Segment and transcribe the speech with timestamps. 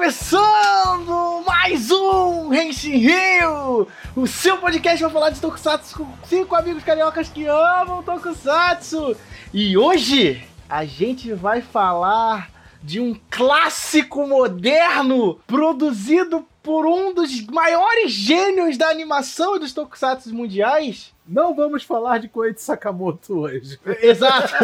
[0.00, 3.86] começando mais um Henshin Rio,
[4.16, 9.14] o seu podcast para falar de Tokusatsu com cinco amigos cariocas que amam Tokusatsu.
[9.52, 12.48] E hoje a gente vai falar
[12.82, 20.32] de um clássico moderno produzido por um dos maiores gênios da animação e dos tokusatsu
[20.32, 21.12] mundiais.
[21.26, 23.76] Não vamos falar de Koichi Sakamoto hoje.
[24.00, 24.54] Exato.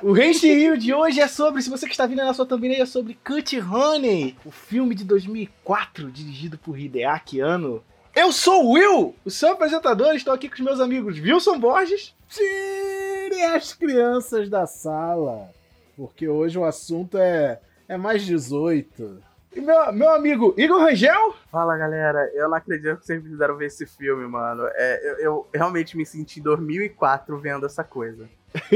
[0.00, 2.86] O Rio de hoje é sobre, se você que está vindo na sua thumbnail, é
[2.86, 7.82] sobre Cut Honey, o filme de 2004, dirigido por Hideaki Anno.
[8.14, 12.14] Eu sou o Will, o seu apresentador, estou aqui com os meus amigos Wilson Borges.
[12.28, 15.50] Tirem as crianças da sala,
[15.96, 19.29] porque hoje o assunto é, é mais 18.
[19.52, 21.34] E meu, meu amigo Igor Rangel.
[21.50, 24.62] Fala galera, eu não acredito que vocês fizeram ver esse filme, mano.
[24.74, 28.28] É, eu, eu realmente me senti em 2004 vendo essa coisa.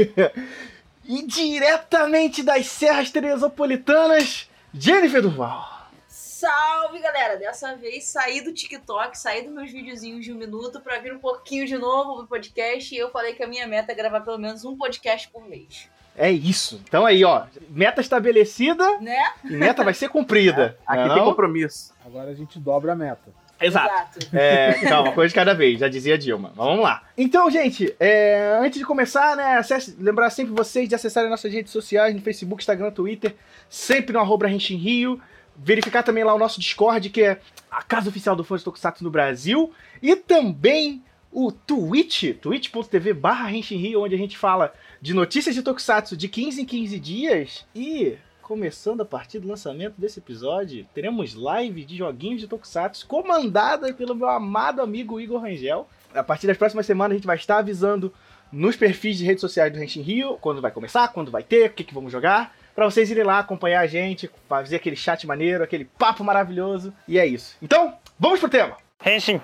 [1.05, 5.75] e diretamente das Serras Teresopolitanas, Jennifer Duval.
[6.09, 7.37] Salve galera!
[7.37, 11.19] Dessa vez saí do TikTok, saí dos meus videozinhos de um minuto pra vir um
[11.19, 14.37] pouquinho de novo pro podcast e eu falei que a minha meta é gravar pelo
[14.37, 15.89] menos um podcast por mês.
[16.17, 16.81] É isso.
[16.87, 19.17] Então aí, ó, meta estabelecida Né?
[19.43, 20.77] e meta vai ser cumprida.
[20.87, 21.93] Aqui não é tem compromisso.
[22.05, 23.33] Agora a gente dobra a meta.
[23.59, 24.19] Exato.
[24.33, 26.49] É, calma, coisa de cada vez, já dizia Dilma.
[26.55, 27.03] Mas vamos lá.
[27.17, 31.71] Então, gente, é, antes de começar, né, acesse- lembrar sempre vocês de acessarem nossas redes
[31.71, 33.33] sociais, no Facebook, Instagram, Twitter,
[33.69, 35.21] sempre no arroba Rio.
[35.57, 37.39] Verificar também lá o nosso Discord, que é
[37.71, 39.71] a casa oficial do Fã de Tokusatsu no Brasil.
[40.03, 41.01] E também
[41.35, 43.49] o Twitch, twitch.tv barra
[43.97, 47.65] onde a gente fala de notícias de Tokusatsu de 15 em 15 dias.
[47.75, 53.93] E, começando a partir do lançamento desse episódio, teremos live de joguinhos de Tokusatsu comandada
[53.93, 55.89] pelo meu amado amigo Igor Rangel.
[56.13, 58.13] A partir das próximas semanas a gente vai estar avisando
[58.49, 61.73] nos perfis de redes sociais do Henshin Rio quando vai começar, quando vai ter, o
[61.73, 62.55] que, que vamos jogar.
[62.73, 66.93] Pra vocês irem lá acompanhar a gente, fazer aquele chat maneiro, aquele papo maravilhoso.
[67.05, 67.57] E é isso.
[67.61, 68.77] Então, vamos pro tema.
[69.05, 69.41] Henshin.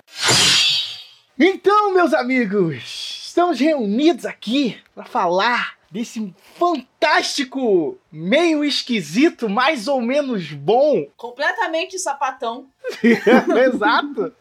[1.44, 10.52] Então, meus amigos, estamos reunidos aqui para falar desse fantástico, meio esquisito, mais ou menos
[10.52, 12.68] bom, Completamente sapatão.
[13.03, 14.31] exato,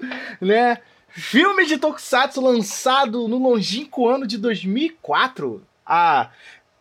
[0.43, 0.77] né?
[1.09, 6.29] Filme de Tokusatsu lançado no longínquo ano de 2004, há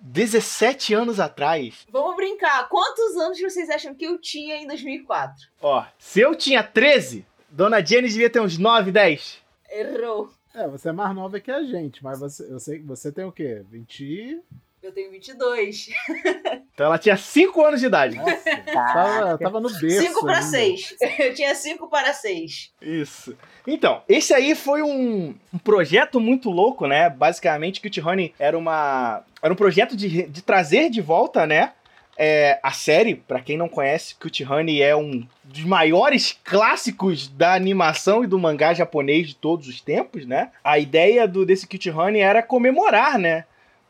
[0.01, 1.87] 17 anos atrás.
[1.89, 2.67] Vamos brincar.
[2.67, 5.47] Quantos anos vocês acham que eu tinha em 2004?
[5.61, 9.47] Ó, se eu tinha 13, Dona Jenny devia ter uns 9, 10.
[9.71, 10.29] Errou.
[10.53, 13.25] É, você é mais nova que a gente, mas você, eu sei que você tem
[13.25, 13.63] o quê?
[13.69, 14.41] 20.
[14.81, 15.89] Eu tenho 22.
[16.79, 18.15] Então ela tinha 5 anos de idade.
[18.15, 19.99] Nossa, tava, tava no berço.
[19.99, 20.47] 5 para ainda.
[20.47, 20.95] 6.
[21.19, 22.71] Eu tinha 5 para 6.
[22.81, 23.37] Isso.
[23.67, 27.09] Então, esse aí foi um, um projeto muito louco, né?
[27.09, 29.25] Basicamente, Cute Honey era uma.
[29.41, 31.73] Era um projeto de, de trazer de volta, né?
[32.21, 37.53] É, a série, pra quem não conhece, Cute Honey é um dos maiores clássicos da
[37.53, 40.49] animação e do mangá japonês de todos os tempos, né?
[40.63, 43.45] A ideia do, desse Cute Honey era comemorar, né?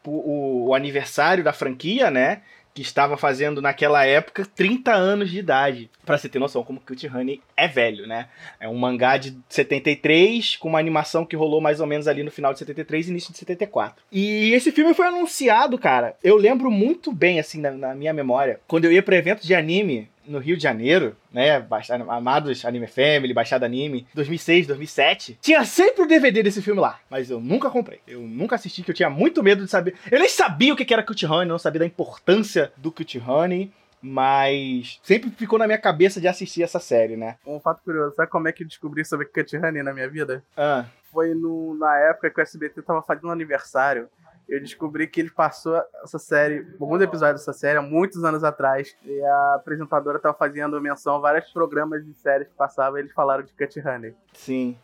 [0.06, 2.41] O, o- o aniversário da franquia, né?
[2.74, 5.90] Que estava fazendo naquela época 30 anos de idade.
[6.06, 8.28] Pra você ter noção como Cute Honey é velho, né?
[8.59, 12.31] É um mangá de 73, com uma animação que rolou mais ou menos ali no
[12.31, 14.03] final de 73 e início de 74.
[14.12, 16.16] E esse filme foi anunciado, cara.
[16.24, 19.53] Eu lembro muito bem, assim, na, na minha memória, quando eu ia pra evento de
[19.53, 21.66] anime no Rio de Janeiro, né?
[22.07, 25.40] Amados Anime Family, Baixada Anime, 2006, 2007.
[25.41, 28.00] Tinha sempre o DVD desse filme lá, mas eu nunca comprei.
[28.07, 29.95] Eu nunca assisti, que eu tinha muito medo de saber.
[30.12, 33.72] Eu nem sabia o que era Cut Honey, não sabia da importância do Cut Honey.
[34.01, 37.35] Mas sempre ficou na minha cabeça de assistir essa série, né?
[37.46, 40.41] Um fato curioso, sabe como é que eu descobri sobre Cut Honey na minha vida?
[40.56, 44.07] Ah, Foi no, na época que o SBT tava fazendo aniversário.
[44.50, 48.96] Eu descobri que ele passou essa série, alguns episódios dessa série, há muitos anos atrás.
[49.06, 53.14] E a apresentadora tava fazendo menção a vários programas de séries que passavam e eles
[53.14, 54.14] falaram de Cut Honey.
[54.34, 54.78] sim.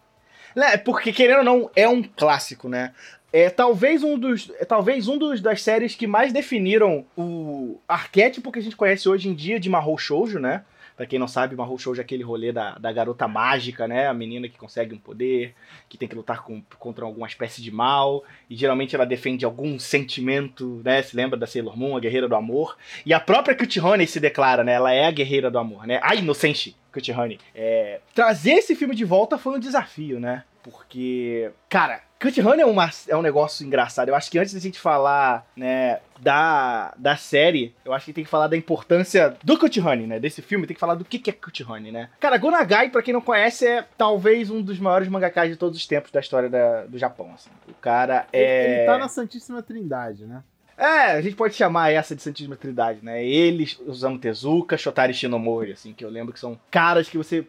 [0.55, 2.93] Né, porque querendo ou não, é um clássico, né?
[3.33, 8.49] É talvez um dos, é talvez um dos das séries que mais definiram o arquétipo
[8.49, 10.63] que a gente conhece hoje em dia de Mahou Shoujo, né?
[10.95, 14.07] Pra quem não sabe, Mahou Shoujo é aquele rolê da, da garota mágica, né?
[14.07, 15.53] A menina que consegue um poder,
[15.89, 19.77] que tem que lutar com- contra alguma espécie de mal, e geralmente ela defende algum
[19.77, 21.01] sentimento, né?
[21.01, 22.77] Se lembra da Sailor Moon, a guerreira do amor.
[23.05, 24.73] E a própria Cut Honey se declara, né?
[24.73, 25.99] Ela é a guerreira do amor, né?
[26.01, 27.39] A inocente Cut Honey.
[27.53, 30.43] É, trazer esse filme de volta foi um desafio, né?
[30.65, 34.09] Porque, cara, Cut Honey é, uma, é um negócio engraçado.
[34.09, 38.23] Eu acho que antes da gente falar, né, da, da série, eu acho que tem
[38.23, 40.19] que falar da importância do Cut Honey, né?
[40.19, 42.09] Desse filme, tem que falar do que, que é Cut Honey, né?
[42.19, 45.85] Cara, Gonagai, pra quem não conhece, é talvez um dos maiores mangakás de todos os
[45.85, 47.51] tempos da história da- do Japão, assim.
[47.69, 48.77] O cara Ele, é...
[48.79, 50.41] ele tá na Santíssima Trindade, né?
[50.77, 53.23] É, a gente pode chamar essa de Santíssima Trindade, né?
[53.23, 57.45] Eles, Osamu Tezuka, Shotari Shinomori, assim, que eu lembro que são caras que você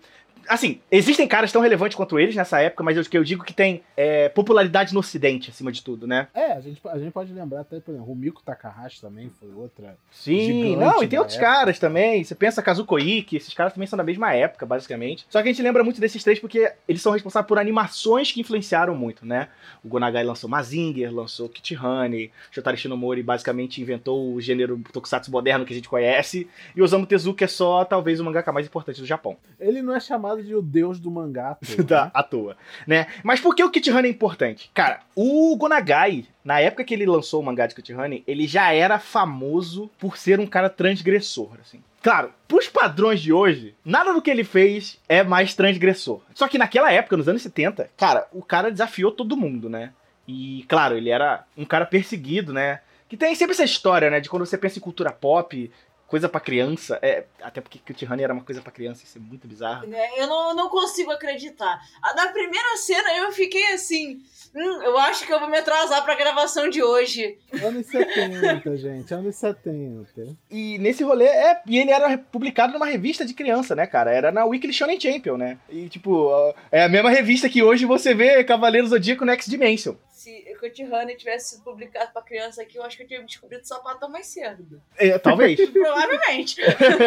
[0.48, 3.52] Assim, existem caras tão relevantes quanto eles nessa época, mas eu, que eu digo que
[3.52, 6.28] tem é, popularidade no ocidente, acima de tudo, né?
[6.34, 9.96] É, a gente, a gente pode lembrar até, por exemplo, Rumiko Takahashi também foi outra.
[10.10, 11.50] Sim, não, e tem outros época.
[11.50, 12.22] caras também.
[12.22, 15.26] Você pensa Kazuko Iki, esses caras também são da mesma época, basicamente.
[15.28, 18.40] Só que a gente lembra muito desses três porque eles são responsáveis por animações que
[18.40, 19.48] influenciaram muito, né?
[19.84, 25.64] O Gonagai lançou Mazinger, lançou Kit Honey, Shotari Shinomori basicamente inventou o gênero tokusatsu moderno
[25.64, 29.06] que a gente conhece, e Osamu Tezuka é só talvez o mangaka mais importante do
[29.06, 29.36] Japão.
[29.58, 32.10] Ele não é chamado de o deus do mangá à toa, da, né?
[32.14, 32.56] à toa,
[32.86, 33.06] né?
[33.22, 34.70] Mas por que o Kit Honey é importante?
[34.74, 38.72] Cara, o Gonagai, na época que ele lançou o mangá de Kit Honey, ele já
[38.72, 41.80] era famoso por ser um cara transgressor, assim.
[42.02, 46.20] Claro, pros padrões de hoje, nada do que ele fez é mais transgressor.
[46.34, 49.92] Só que naquela época, nos anos 70, cara, o cara desafiou todo mundo, né?
[50.26, 52.80] E, claro, ele era um cara perseguido, né?
[53.08, 54.20] Que tem sempre essa história, né?
[54.20, 55.70] De quando você pensa em cultura pop,
[56.06, 56.98] coisa para criança.
[57.02, 59.92] É, até porque Kit Honey era uma coisa para criança, isso é muito bizarro.
[59.92, 61.80] É, eu não, não consigo acreditar.
[62.14, 64.22] Na primeira cena eu fiquei assim.
[64.54, 67.36] Hum, eu acho que eu vou me atrasar pra gravação de hoje.
[67.62, 70.36] Anos 70, gente, anos 70.
[70.50, 74.10] E nesse rolê, é, e ele era publicado numa revista de criança, né, cara?
[74.10, 75.58] Era na Weekly Shonen Champion, né?
[75.68, 76.30] E, tipo,
[76.72, 79.94] é a mesma revista que hoje você vê Cavaleiro Zodíaco Next Dimension
[80.26, 83.62] se Cut Honey tivesse sido publicado pra criança aqui, eu acho que eu tinha descobrido
[83.62, 84.82] o sapatão mais cedo.
[84.96, 85.58] É, talvez.
[85.70, 86.56] Provavelmente.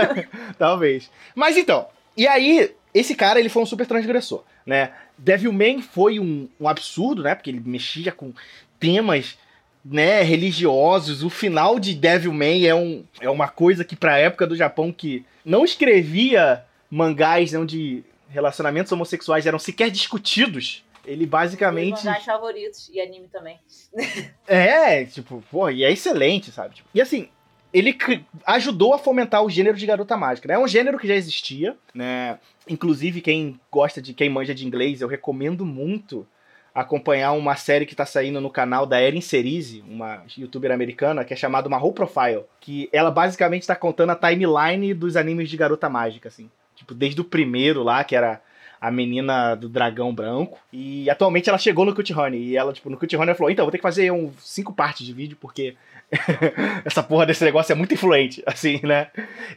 [0.57, 1.11] talvez.
[1.35, 4.93] Mas então, e aí, esse cara, ele foi um super transgressor, né?
[5.17, 7.35] Devilman foi um, um absurdo, né?
[7.35, 8.33] Porque ele mexia com
[8.79, 9.37] temas
[9.83, 11.21] né, religiosos.
[11.21, 15.25] O final de Devilman é, um, é uma coisa que pra época do Japão que
[15.43, 22.05] não escrevia mangás onde relacionamentos homossexuais eram sequer discutidos, ele basicamente.
[22.05, 23.59] Meus favoritos e anime também.
[24.47, 26.75] é, tipo, pô, e é excelente, sabe?
[26.75, 27.29] Tipo, e assim,
[27.73, 27.97] ele
[28.45, 30.55] ajudou a fomentar o gênero de garota mágica, né?
[30.55, 32.39] É um gênero que já existia, né?
[32.67, 36.27] Inclusive, quem gosta de, quem manja de inglês, eu recomendo muito
[36.73, 41.33] acompanhar uma série que tá saindo no canal da Erin Cerise, uma youtuber americana, que
[41.33, 45.57] é chamada uma Whole Profile, que ela basicamente tá contando a timeline dos animes de
[45.57, 46.49] garota mágica, assim.
[46.75, 48.41] Tipo, desde o primeiro lá, que era
[48.79, 50.59] a menina do dragão branco.
[50.71, 52.49] E atualmente ela chegou no Cut Honey.
[52.49, 54.73] E ela, tipo, no Cut Honey ela falou: então, vou ter que fazer um, cinco
[54.73, 55.75] partes de vídeo, porque
[56.85, 59.07] essa porra desse negócio é muito influente, assim, né?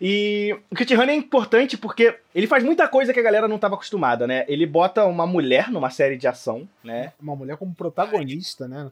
[0.01, 3.57] E o Cut Honey é importante porque ele faz muita coisa que a galera não
[3.57, 4.45] estava acostumada, né?
[4.49, 7.13] Ele bota uma mulher numa série de ação, né?
[7.21, 8.91] Uma mulher como protagonista, né?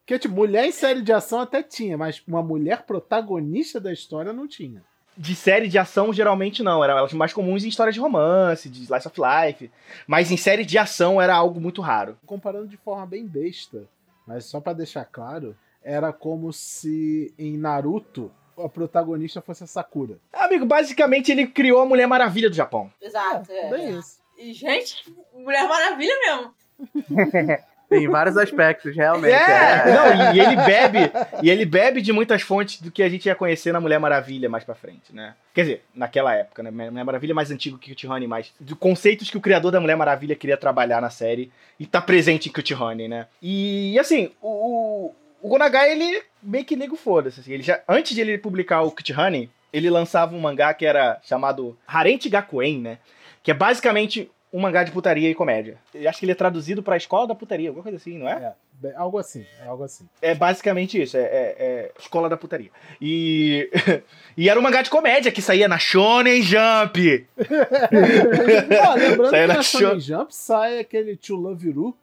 [0.00, 4.32] Porque, tipo, mulher em série de ação até tinha, mas uma mulher protagonista da história
[4.32, 4.82] não tinha
[5.18, 6.82] de série de ação, geralmente não.
[6.82, 9.70] Eram elas mais comuns em histórias de romance, de slice of life.
[10.06, 12.16] Mas em série de ação era algo muito raro.
[12.24, 13.84] Comparando de forma bem besta,
[14.26, 20.18] mas só para deixar claro, era como se em Naruto a protagonista fosse a Sakura.
[20.32, 22.92] Amigo, basicamente ele criou a Mulher Maravilha do Japão.
[23.00, 23.66] Exato, é.
[23.66, 23.70] é.
[23.70, 24.18] Bem isso.
[24.36, 26.54] E, gente, Mulher Maravilha mesmo.
[27.90, 29.32] Em vários aspectos, realmente.
[29.32, 30.98] É, é, não, e ele bebe,
[31.42, 34.48] e ele bebe de muitas fontes do que a gente ia conhecer na Mulher Maravilha
[34.48, 35.34] mais pra frente, né?
[35.54, 36.70] Quer dizer, naquela época, né?
[36.70, 39.80] Mulher Maravilha é mais antigo que o Honey, mais de conceitos que o criador da
[39.80, 41.50] Mulher Maravilha queria trabalhar na série
[41.80, 43.26] e tá presente em Cut Honey, né?
[43.40, 47.40] E assim, o, o Gonagai, ele meio que liga o foda-se.
[47.40, 50.84] Assim, ele já, antes de ele publicar o Cut Honey, ele lançava um mangá que
[50.84, 52.98] era chamado Harente Gakuen, né?
[53.42, 55.78] Que é basicamente um mangá de putaria e comédia.
[55.94, 58.54] Eu acho que ele é traduzido pra escola da putaria, alguma coisa assim, não é?
[58.82, 60.08] É, algo assim, é algo assim.
[60.22, 62.70] É basicamente isso, é, é, é escola da putaria.
[63.00, 63.70] E,
[64.36, 67.28] e era um mangá de comédia que saía na Shonen Jump.
[68.80, 71.96] ah, lembrando saía que na, na Shonen Jump sai aquele To Love Ru,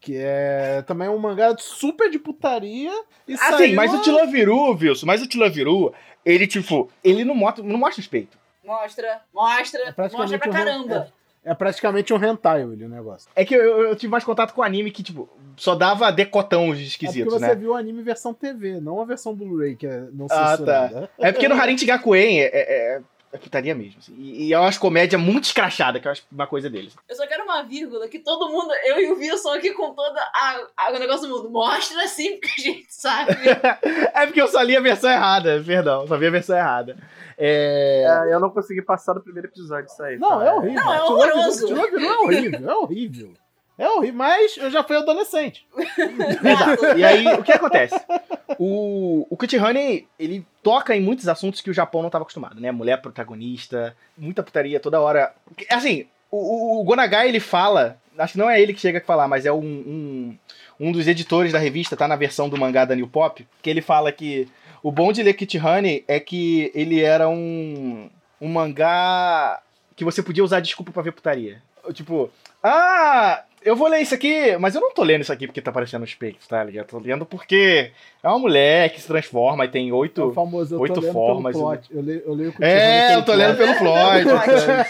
[0.00, 2.92] que é também um mangá super de putaria.
[3.26, 6.46] E ah, sim, mas o To Love Ru, Wilson, mas o To Love Ru, ele,
[6.46, 8.36] tipo, ele não mostra, não mostra os peitos.
[8.64, 11.12] Mostra, mostra, é mostra pra caramba.
[11.46, 13.30] É praticamente um hentai o negócio.
[13.36, 17.20] É que eu, eu, tive mais contato com anime que, tipo, só dava decotão esquisitos,
[17.20, 17.54] é porque você né?
[17.54, 21.08] viu o anime versão TV, não a versão Blu-ray, que é não ah, Tá.
[21.18, 23.00] É porque no Harinti Gakuen é, é,
[23.32, 23.98] é putaria mesmo.
[23.98, 24.14] Assim.
[24.18, 26.96] E, e é umas comédia muito escrachada, que eu acho uma coisa deles.
[27.08, 30.20] Eu só quero uma vírgula, que todo mundo, eu e o Wilson aqui com toda
[30.20, 33.32] a, a o negócio do mundo, mostra assim, porque a gente sabe.
[34.14, 36.96] é porque eu só li a versão errada, perdão, só vi a versão errada.
[37.38, 38.04] É...
[38.06, 38.34] é...
[38.34, 40.18] eu não consegui passar do primeiro episódio disso aí.
[40.18, 40.46] Não, tá?
[40.46, 40.84] é horrível.
[40.84, 41.74] Não, é horroroso.
[41.74, 43.34] Não é horrível, é horrível.
[43.78, 45.66] É horrível, mas eu já fui adolescente.
[45.76, 46.98] Exato.
[46.98, 47.94] E aí, o que acontece?
[48.58, 52.60] O, o Kit Honey, ele toca em muitos assuntos que o Japão não estava acostumado,
[52.60, 52.72] né?
[52.72, 55.34] Mulher protagonista, muita putaria toda hora.
[55.70, 59.04] Assim, o, o, o Gonagai, ele fala, acho que não é ele que chega a
[59.04, 60.36] falar, mas é um, um
[60.78, 63.80] um dos editores da revista, tá na versão do mangá da New Pop, que ele
[63.80, 64.48] fala que
[64.82, 69.60] o bom de ler Kit Honey é que ele era um, um mangá
[69.94, 71.62] que você podia usar desculpa pra ver putaria.
[71.92, 72.30] Tipo,
[72.62, 75.70] ah, eu vou ler isso aqui, mas eu não tô lendo isso aqui porque tá
[75.70, 76.86] aparecendo os peitos, tá ligado?
[76.86, 77.90] Tô lendo porque
[78.22, 81.56] é uma mulher que se transforma e tem oito, é famoso, oito formas.
[81.90, 84.24] Eu leio, eu leio é, eu tô lendo pelo plot.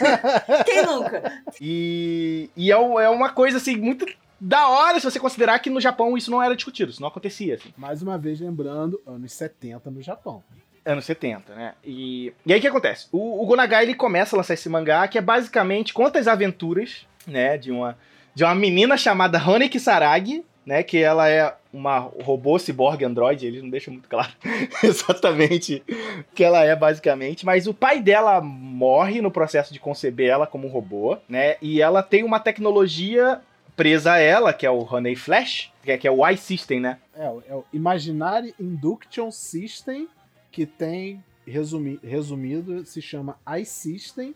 [0.67, 1.43] Quem nunca?
[1.59, 4.07] E, e é, é uma coisa assim, muito
[4.39, 7.55] da hora se você considerar que no Japão isso não era discutido, isso não acontecia.
[7.55, 7.73] Assim.
[7.79, 10.45] Mais uma vez, lembrando, anos 70 no Japão.
[10.85, 11.73] Anos 70, né?
[11.83, 13.09] E, e aí o que acontece?
[13.11, 17.07] O, o Gonagai ele começa a lançar esse mangá que é basicamente conta as aventuras,
[17.27, 17.97] né, de uma,
[18.37, 23.63] de uma menina chamada Honey Kisaragi, né, que ela é uma robô cyborg android, eles
[23.63, 24.31] não deixam muito claro
[24.85, 30.29] exatamente o que ela é basicamente, mas o pai dela morre no processo de conceber
[30.29, 31.57] ela como um robô, né?
[31.63, 33.41] E ela tem uma tecnologia
[33.75, 36.99] presa a ela, que é o Honey Flash, que é, é o I-System, né?
[37.17, 40.09] É, é o Imaginary Induction System,
[40.53, 44.35] que tem, resumi, resumido, se chama I-System,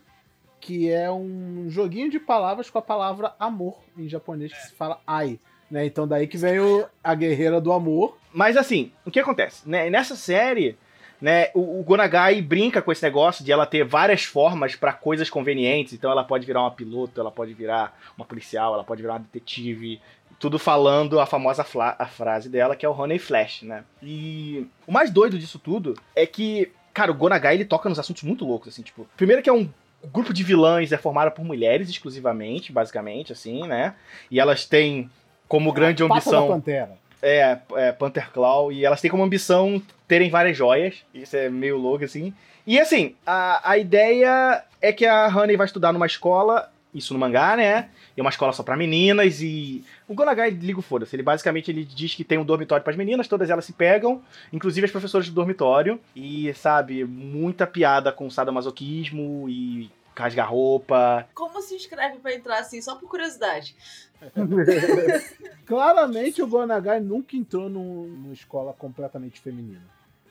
[0.61, 5.01] que é um joguinho de palavras com a palavra amor em japonês, que se fala
[5.05, 5.39] ai.
[5.69, 5.85] Né?
[5.85, 8.17] Então daí que vem o, a guerreira do amor.
[8.31, 9.67] Mas assim, o que acontece?
[9.67, 9.89] Né?
[9.89, 10.77] Nessa série,
[11.19, 15.29] né, o, o Gonagai brinca com esse negócio de ela ter várias formas para coisas
[15.29, 15.93] convenientes.
[15.93, 19.19] Então ela pode virar uma piloto, ela pode virar uma policial, ela pode virar uma
[19.19, 19.99] detetive.
[20.39, 21.65] Tudo falando a famosa
[21.99, 23.83] a frase dela, que é o Honey Flash, né?
[24.01, 28.23] E o mais doido disso tudo é que, cara, o Gonagai ele toca nos assuntos
[28.23, 29.07] muito loucos, assim, tipo.
[29.15, 29.69] Primeiro que é um
[30.07, 33.93] grupo de vilãs é formado por mulheres exclusivamente, basicamente, assim, né?
[34.29, 35.09] E elas têm
[35.47, 36.47] como grande ambição.
[36.47, 37.01] Da Pantera.
[37.21, 41.03] É, é, Panther Claw, e elas têm como ambição terem várias joias.
[41.13, 42.33] Isso é meio louco, assim.
[42.65, 47.19] E assim, a, a ideia é que a Honey vai estudar numa escola, isso no
[47.19, 47.89] mangá, né?
[48.15, 49.83] É uma escola só para meninas e.
[50.07, 51.15] O Gonagai liga o foda-se.
[51.15, 54.21] Ele basicamente ele diz que tem um dormitório para as meninas, todas elas se pegam,
[54.51, 55.99] inclusive as professoras do dormitório.
[56.15, 61.27] E, sabe, muita piada com sadomasoquismo e rasgar roupa.
[61.33, 63.75] Como se inscreve para entrar assim, só por curiosidade?
[65.65, 69.81] Claramente o Gonagai nunca entrou num, numa escola completamente feminina.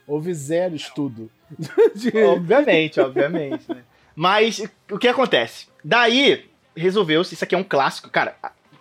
[0.07, 1.31] Houve zero estudo.
[1.95, 2.17] De...
[2.25, 3.69] Obviamente, obviamente.
[3.69, 3.83] Né?
[4.15, 5.69] Mas o que acontece?
[5.85, 6.50] Daí
[6.81, 8.11] resolveu-se, isso aqui é um clássico.
[8.11, 8.37] Cara,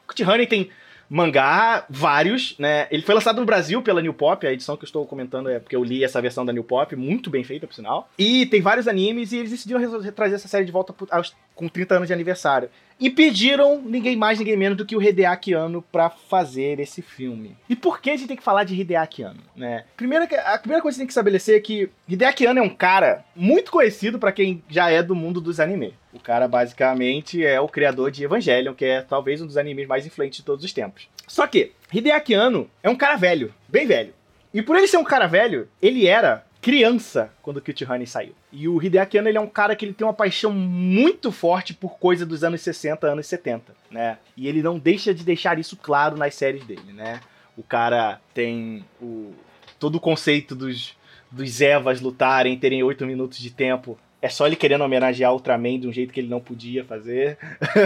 [0.07, 0.69] Cut Honey tem
[1.09, 2.87] mangá, vários, né?
[2.91, 5.59] Ele foi lançado no Brasil pela New Pop, a edição que eu estou comentando é
[5.59, 8.09] porque eu li essa versão da New Pop, muito bem feita, por sinal.
[8.17, 11.95] E tem vários animes e eles decidiram trazer essa série de volta aos, com 30
[11.95, 12.69] anos de aniversário.
[12.99, 17.55] E pediram ninguém mais, ninguém menos do que o Hideaki Anno pra fazer esse filme.
[17.69, 19.85] E por que a gente tem que falar de Hideaki Anno, né?
[19.95, 23.23] Primeiro, a primeira coisa que tem que estabelecer é que Hideaki Anno é um cara
[23.33, 25.93] muito conhecido para quem já é do mundo dos animes.
[26.13, 30.05] O cara basicamente é o criador de Evangelion, que é talvez um dos animes mais
[30.05, 31.07] influentes de todos os tempos.
[31.25, 34.13] Só que Hideaki Anno é um cara velho, bem velho.
[34.53, 38.33] E por ele ser um cara velho, ele era criança quando o Kit Honey saiu.
[38.51, 41.73] E o Hideaki Anno, ele é um cara que ele tem uma paixão muito forte
[41.73, 44.17] por coisa dos anos 60, anos 70, né?
[44.35, 47.21] E ele não deixa de deixar isso claro nas séries dele, né?
[47.57, 49.33] O cara tem o
[49.79, 50.97] todo o conceito dos
[51.31, 55.87] dos Evas lutarem, terem oito minutos de tempo é só ele querendo homenagear Ultraman de
[55.87, 57.37] um jeito que ele não podia fazer,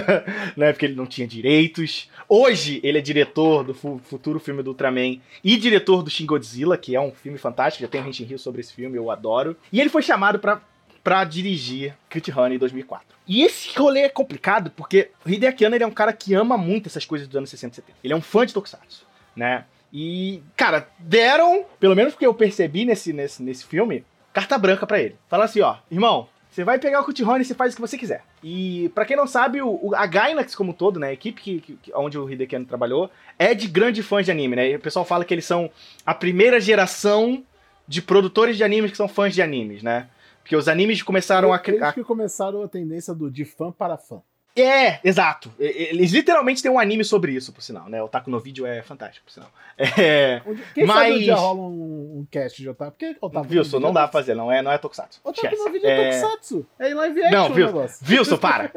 [0.57, 0.71] né?
[0.71, 2.09] Porque ele não tinha direitos.
[2.27, 6.95] Hoje ele é diretor do futuro filme do Ultraman e diretor do Shin Godzilla, que
[6.95, 9.55] é um filme fantástico, já tem um Henshin Rio sobre esse filme, eu adoro.
[9.71, 10.61] E ele foi chamado para
[11.03, 13.05] para dirigir Crit Honey em 2004.
[13.27, 16.57] E esse rolê é complicado porque o Hideaki Anno ele é um cara que ama
[16.57, 17.97] muito essas coisas dos anos 60 e 70.
[18.01, 19.65] Ele é um fã de Tokusatsu, né?
[19.91, 24.99] E, cara, deram, pelo menos porque eu percebi nesse, nesse, nesse filme, carta branca para
[24.99, 25.15] ele.
[25.29, 27.97] Fala assim, ó, irmão, você vai pegar o Cutirone e você faz o que você
[27.97, 28.23] quiser.
[28.43, 31.91] E para quem não sabe, o, a Gainax como todo, né, a equipe que, que,
[31.95, 33.09] onde o Hideki trabalhou,
[33.39, 34.69] é de grandes fãs de anime, né?
[34.69, 35.69] E o pessoal fala que eles são
[36.05, 37.43] a primeira geração
[37.87, 40.07] de produtores de animes que são fãs de animes, né?
[40.41, 41.71] Porque os animes começaram eles a...
[41.71, 44.21] Eles que começaram a tendência do de fã para fã.
[44.55, 45.51] É, exato.
[45.59, 48.01] Eles literalmente têm um anime sobre isso, por sinal, né?
[48.03, 49.49] O Taco no Vídeo é fantástico, por sinal.
[49.77, 50.41] É,
[50.75, 50.97] Quem mas...
[50.97, 52.91] sabe um dia rola um, um cast de Otaku?
[52.91, 55.19] Porque Otaku Wilson, não dá pra fazer, não é, não é Tokusatsu.
[55.23, 56.65] Otaku no Vídeo é, é Tokusatsu.
[56.77, 58.71] É em live action não, Wilson, Wilson, para.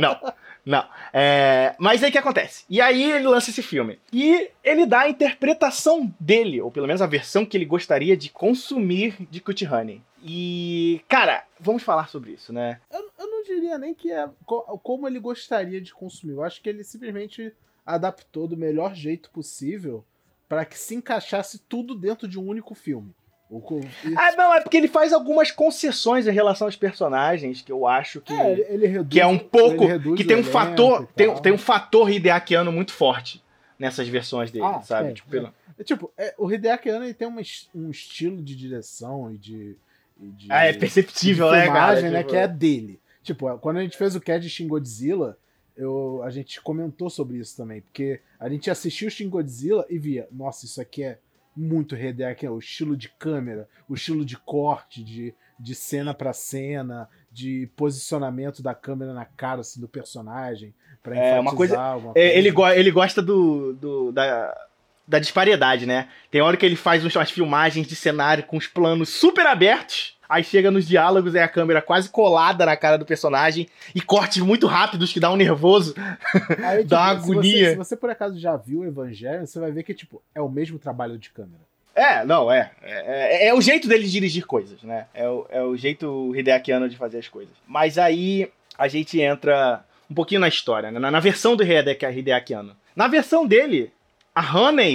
[0.00, 0.18] não,
[0.64, 0.84] não.
[1.12, 2.64] É, mas aí o que acontece?
[2.70, 3.98] E aí ele lança esse filme.
[4.10, 8.30] E ele dá a interpretação dele, ou pelo menos a versão que ele gostaria de
[8.30, 10.02] consumir de Cut Honey.
[10.22, 12.80] E, cara, vamos falar sobre isso, né?
[12.92, 14.28] Eu, eu não diria nem que é
[14.82, 16.32] como ele gostaria de consumir.
[16.34, 17.52] Eu acho que ele simplesmente
[17.84, 20.04] adaptou do melhor jeito possível
[20.48, 23.14] para que se encaixasse tudo dentro de um único filme.
[24.16, 28.20] Ah, não, é porque ele faz algumas concessões em relação aos personagens que eu acho
[28.20, 31.58] que é, ele reduz, que é um pouco que tem um fator tem, tem um
[31.58, 33.42] fator hideakiano muito forte
[33.76, 35.06] nessas versões dele, Ah, sabe?
[35.06, 35.52] tem, tipo, pelo...
[35.76, 39.76] É, tipo, é, o Hideaki Anno ele tem es- um estilo de direção e de.
[40.20, 41.72] De Ah, é perceptível, né, cara?
[41.96, 43.00] filmagem, né, Tipo, que é dele.
[43.22, 45.36] Tipo, quando a gente fez o cast de Shin Godzilla,
[45.76, 49.98] eu, a gente comentou sobre isso também, porque a gente assistiu o Shin Godzilla e
[49.98, 51.18] via, nossa, isso aqui é
[51.56, 56.32] muito Hideaki Anno, o estilo de câmera, o estilo de corte, de, de cena pra
[56.32, 60.72] cena, de posicionamento da câmera na cara assim, do personagem,
[61.02, 64.54] pra É, uma enfatizar coisa- alguma É, ele, go- ele gosta do, do- da,
[65.10, 66.06] da disparidade, né?
[66.30, 70.16] Tem hora que ele faz umas filmagens de cenário com os planos super abertos.
[70.28, 74.40] Aí chega nos diálogos, é a câmera quase colada na cara do personagem e cortes
[74.40, 75.92] muito rápidos que dá um nervoso.
[76.64, 77.70] Aí, Dá uma se você- agonia.
[77.70, 80.48] Se você, por acaso já viu o Evangelho, você vai ver que tipo, é o
[80.48, 81.60] mesmo trabalho de câmera.
[81.96, 82.70] É, não, é.
[82.80, 85.06] É, é- é o jeito dele dirigir coisas, né?
[85.12, 87.52] É o, é o jeito Hideakiano de fazer as coisas.
[87.66, 88.48] Mas aí
[88.78, 91.00] a gente entra um pouquinho na história, né?
[91.00, 92.76] na, na versão do Hideakiano.
[92.94, 93.92] Na versão dele,
[94.40, 94.94] a Honey,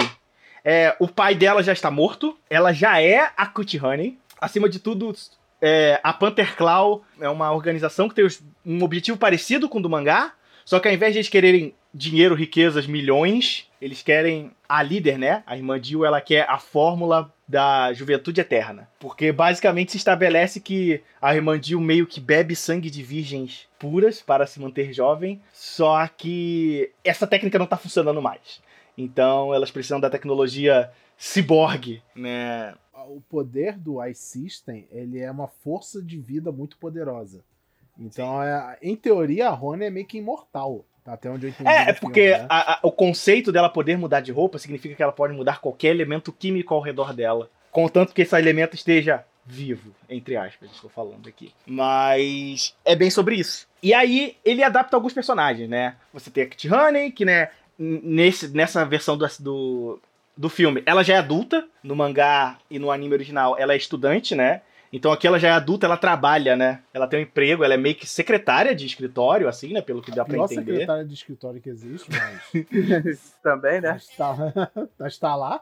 [0.64, 4.18] é, o pai dela já está morto, ela já é a Cutie Honey.
[4.40, 5.14] Acima de tudo,
[5.62, 8.26] é, a Panther Claw é uma organização que tem
[8.64, 10.32] um objetivo parecido com o do mangá,
[10.64, 15.44] só que ao invés de eles quererem dinheiro, riquezas, milhões, eles querem a líder, né?
[15.46, 18.88] A irmã Jill, ela quer a fórmula da juventude eterna.
[18.98, 24.20] Porque basicamente se estabelece que a irmã Jill meio que bebe sangue de virgens puras
[24.20, 28.65] para se manter jovem, só que essa técnica não tá funcionando mais.
[28.96, 32.74] Então elas precisam da tecnologia ciborgue, né?
[33.08, 37.44] O poder do Ice System, ele é uma força de vida muito poderosa.
[37.98, 40.84] Então, é, em teoria, a Rony é meio que imortal.
[41.04, 41.12] Tá?
[41.12, 41.70] Até onde eu entendi.
[41.70, 42.46] É, é porque filme, né?
[42.50, 45.88] a- a- o conceito dela poder mudar de roupa significa que ela pode mudar qualquer
[45.94, 47.48] elemento químico ao redor dela.
[47.70, 51.52] Contanto que esse elemento esteja vivo, entre aspas, estou falando aqui.
[51.64, 53.68] Mas é bem sobre isso.
[53.82, 55.94] E aí, ele adapta alguns personagens, né?
[56.12, 60.00] Você tem a Kit Honey, que, né, nesse, nessa versão do, do,
[60.36, 61.66] do filme, ela já é adulta.
[61.82, 64.62] No mangá e no anime original, ela é estudante, né?
[64.92, 66.80] Então aqui ela já é adulta, ela trabalha, né?
[66.94, 69.82] Ela tem um emprego, ela é meio que secretária de escritório, assim, né?
[69.82, 70.72] Pelo que dá pra pior entender.
[70.72, 73.34] secretária de escritório que existe, mas.
[73.42, 73.92] Também, né?
[73.92, 74.36] mas, tá,
[74.98, 75.60] mas tá lá.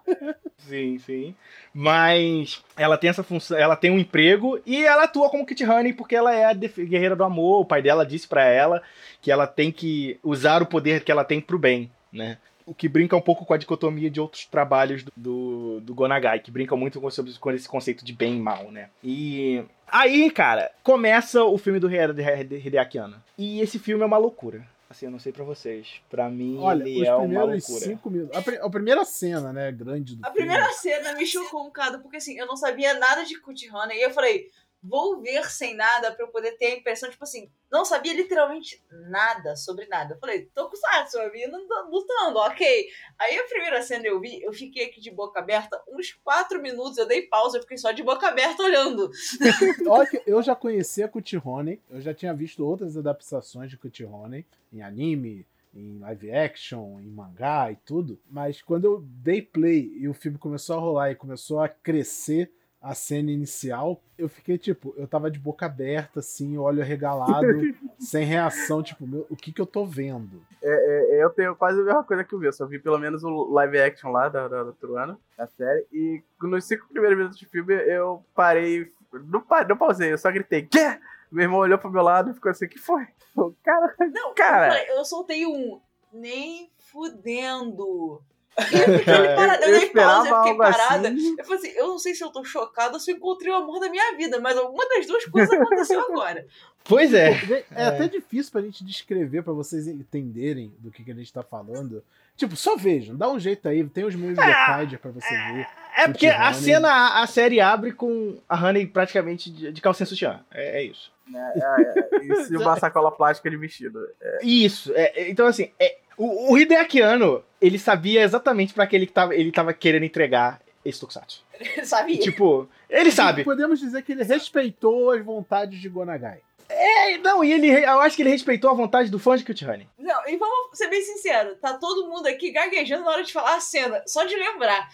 [0.59, 1.35] Sim, sim.
[1.73, 5.93] Mas ela tem essa função, ela tem um emprego e ela atua como Kit Honey
[5.93, 7.61] porque ela é a guerreira do amor.
[7.61, 8.83] O pai dela disse pra ela
[9.21, 12.39] que ela tem que usar o poder que ela tem pro bem, né?
[12.67, 16.39] O que brinca um pouco com a dicotomia de outros trabalhos do, do, do Gonagai,
[16.41, 18.89] que brincam muito com, com esse conceito de bem e mal, né?
[19.03, 23.23] E aí, cara, começa o filme do Hide- Hide- Hideaki Anno.
[23.37, 24.67] E esse filme é uma loucura.
[24.89, 26.01] Assim, eu não sei pra vocês.
[26.09, 27.59] Pra mim, Olha, ele os é uma loucura.
[27.61, 28.37] cinco minutos.
[28.37, 30.47] A, pri- a primeira cena, né, grande do A filme.
[30.47, 33.35] primeira cena me chocou um bocado, porque assim, eu não sabia nada de
[33.71, 33.97] Runner.
[33.97, 34.51] E eu falei,
[34.85, 38.83] vou ver sem nada pra eu poder ter a impressão, tipo assim, não sabia literalmente
[39.09, 40.15] nada sobre nada.
[40.15, 42.89] Eu falei, tô com Satsu, a tá lutando, ok.
[43.19, 46.99] Aí a primeira cena eu vi, eu fiquei aqui de boca aberta uns quatro minutos,
[46.99, 49.11] eu dei pausa, eu fiquei só de boca aberta olhando.
[49.89, 51.11] Olha eu já conhecia
[51.43, 57.09] Honey, eu já tinha visto outras adaptações de Honey em anime, em live action, em
[57.09, 61.17] mangá e tudo, mas quando eu dei play e o filme começou a rolar e
[61.17, 62.53] começou a crescer
[62.85, 67.47] a cena inicial, eu fiquei tipo, eu tava de boca aberta, assim, olho arregalado,
[67.99, 70.43] sem reação, tipo, meu, o que que eu tô vendo?
[70.63, 72.65] É, eu tenho quase a mesma coisa que o Wilson.
[72.65, 75.87] Eu vi pelo menos o live action lá da, da, do outro ano, da série.
[75.91, 78.93] E nos cinco primeiros minutos de filme eu parei.
[79.13, 80.99] Não, parei, não pausei, eu só gritei, Quê?
[81.33, 83.07] Meu irmão olhou pro meu lado e ficou assim, que foi?
[83.37, 84.67] Eu, Cara, Não, Cara.
[84.67, 85.81] eu, falei, eu soltei um,
[86.13, 88.21] nem fudendo.
[88.57, 91.09] Eu fiquei parada, eu, eu dei pausa, eu fiquei parada.
[91.09, 91.35] assim.
[91.39, 93.57] Eu falei assim, eu não sei se eu tô chocada ou se eu encontrei o
[93.57, 96.47] amor da minha vida, mas alguma das duas coisas aconteceu agora.
[96.85, 97.65] Pois é.
[97.75, 101.43] É, até difícil pra gente descrever, pra vocês entenderem do que, que a gente tá
[101.43, 102.05] falando.
[102.37, 105.67] Tipo, só vejam, dá um jeito aí, tem os meios de Wikipedia pra você ver.
[105.97, 106.55] É porque a Honey.
[106.55, 110.41] cena, a, a série abre com a Honey praticamente de, de calcinha sutiã.
[110.53, 111.13] É, é isso.
[111.35, 113.99] É, é, e se uma sacola plástica de vestido.
[114.43, 114.93] Isso.
[114.95, 119.07] é, é, então, assim, é, o, o Hideaki Anno, ele sabia exatamente pra que ele
[119.07, 121.43] tava, ele tava querendo entregar esse Tokusatsu.
[121.85, 122.19] Sabia?
[122.19, 123.45] Tipo, ele sabe.
[123.45, 126.41] Podemos dizer que ele respeitou as vontades de Gonagai.
[126.69, 129.67] É, não, e ele, eu acho que ele respeitou a vontade do fã de Cute
[129.67, 129.87] Honey.
[129.99, 133.57] Não, e vamos ser bem sinceros, tá todo mundo aqui gaguejando na hora de falar
[133.57, 134.89] a cena, só de lembrar.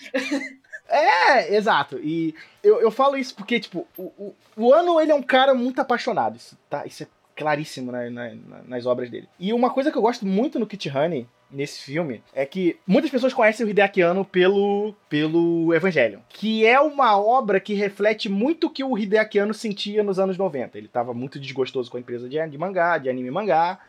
[0.88, 2.00] É, exato.
[2.02, 5.54] E eu, eu falo isso porque, tipo, o, o, o Ano, ele é um cara
[5.54, 6.36] muito apaixonado.
[6.36, 7.06] Isso, tá, isso é
[7.36, 9.28] claríssimo na- na- na- nas obras dele.
[9.38, 13.10] E uma coisa que eu gosto muito no Kit Honey, nesse filme, é que muitas
[13.10, 16.20] pessoas conhecem o Hideaki Anno pelo, pelo Evangelion.
[16.28, 20.36] Que é uma obra que reflete muito o que o Hideaki Anno sentia nos anos
[20.38, 20.78] 90.
[20.78, 23.80] Ele tava muito desgostoso com a empresa de, de mangá, de anime mangá.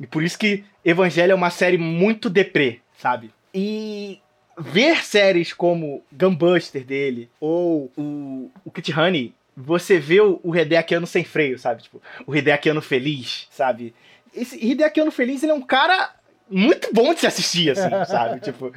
[0.00, 3.30] E por isso que Evangelho é uma série muito deprê, sabe?
[3.54, 4.18] E
[4.58, 11.24] ver séries como Gunbuster dele ou o, o Kit Honey, você vê o, Hideakiano sem
[11.24, 11.82] freio, sabe?
[11.82, 13.94] Tipo, o Hideakiano feliz, sabe?
[14.34, 16.14] Esse Hideakiano feliz, ele é um cara
[16.48, 18.40] muito bom de se assistir, assim, sabe?
[18.40, 18.72] Tipo,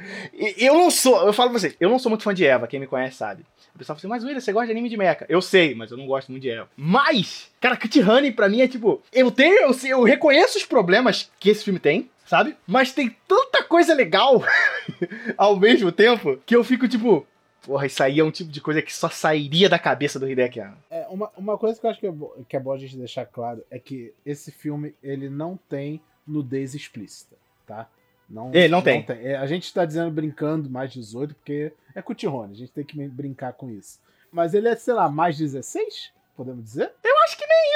[0.56, 2.80] eu não sou, eu falo pra vocês, eu não sou muito fã de Eva, quem
[2.80, 3.44] me conhece sabe.
[3.74, 5.26] O pessoal fala assim, mas William, você gosta de anime de mecha?
[5.28, 6.68] Eu sei, mas eu não gosto muito de Eva.
[6.74, 11.30] Mas, cara, Kit Honey pra mim é tipo, eu tenho, eu, eu reconheço os problemas
[11.38, 12.56] que esse filme tem, sabe?
[12.66, 14.42] Mas tem tanta coisa legal
[15.36, 17.26] ao mesmo tempo que eu fico tipo,
[17.66, 20.60] porra, isso aí é um tipo de coisa que só sairia da cabeça do Hideki
[20.60, 20.78] Anno.
[20.90, 22.96] É, uma, uma coisa que eu acho que é, bo- que é bom a gente
[22.96, 27.88] deixar claro é que esse filme ele não tem nudez explícita, tá?
[28.28, 29.04] Não, Ele não tem.
[29.08, 33.06] É, a gente tá dizendo brincando mais 18 porque é Cutirone, a gente tem que
[33.08, 34.00] brincar com isso.
[34.32, 36.12] Mas ele é, sei lá, mais 16?
[36.36, 36.92] Podemos dizer?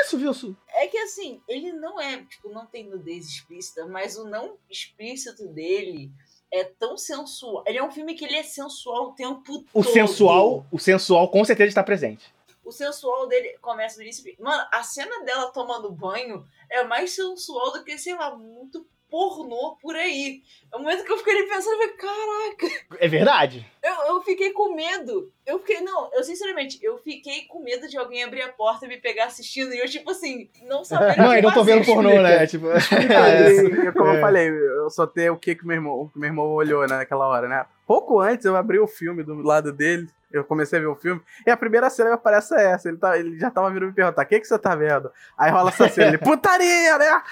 [0.03, 0.57] Isso, Wilson.
[0.74, 5.46] É que assim, ele não é, tipo, não tem nudez explícita, mas o não explícito
[5.48, 6.11] dele
[6.52, 7.62] é tão sensual.
[7.66, 9.92] Ele é um filme que ele é sensual o tempo O todo.
[9.92, 12.32] sensual, o sensual com certeza está presente.
[12.64, 14.24] O sensual dele começa no início.
[14.38, 19.77] Mano, a cena dela tomando banho é mais sensual do que, sei lá, muito pornô
[19.83, 20.42] por aí.
[20.73, 23.66] É o momento que eu fiquei ali pensando, eu falei, caraca, É verdade.
[23.83, 25.31] eu, eu fiquei com medo.
[25.44, 28.88] Eu fiquei, não, eu sinceramente, eu fiquei com medo de alguém abrir a porta e
[28.88, 29.75] me pegar assistindo.
[29.75, 32.46] E eu, tipo assim, não sabendo Mãe, não tô vendo pornô, né?
[32.49, 34.16] Tipo, Aí, eu- como É.
[34.16, 37.27] eu falei, eu só tenho o que que meu irmão, que meu irmão olhou naquela
[37.27, 37.66] hora, né?
[37.87, 41.20] Pouco antes eu abri o filme do lado dele, eu comecei a ver o filme,
[41.46, 42.88] e a primeira cena que aparece é essa.
[42.88, 45.10] Ele, tá, ele já tava vindo me perguntar: o que, que você tá vendo?
[45.36, 47.22] Aí rola essa cena, ele, putaria, né?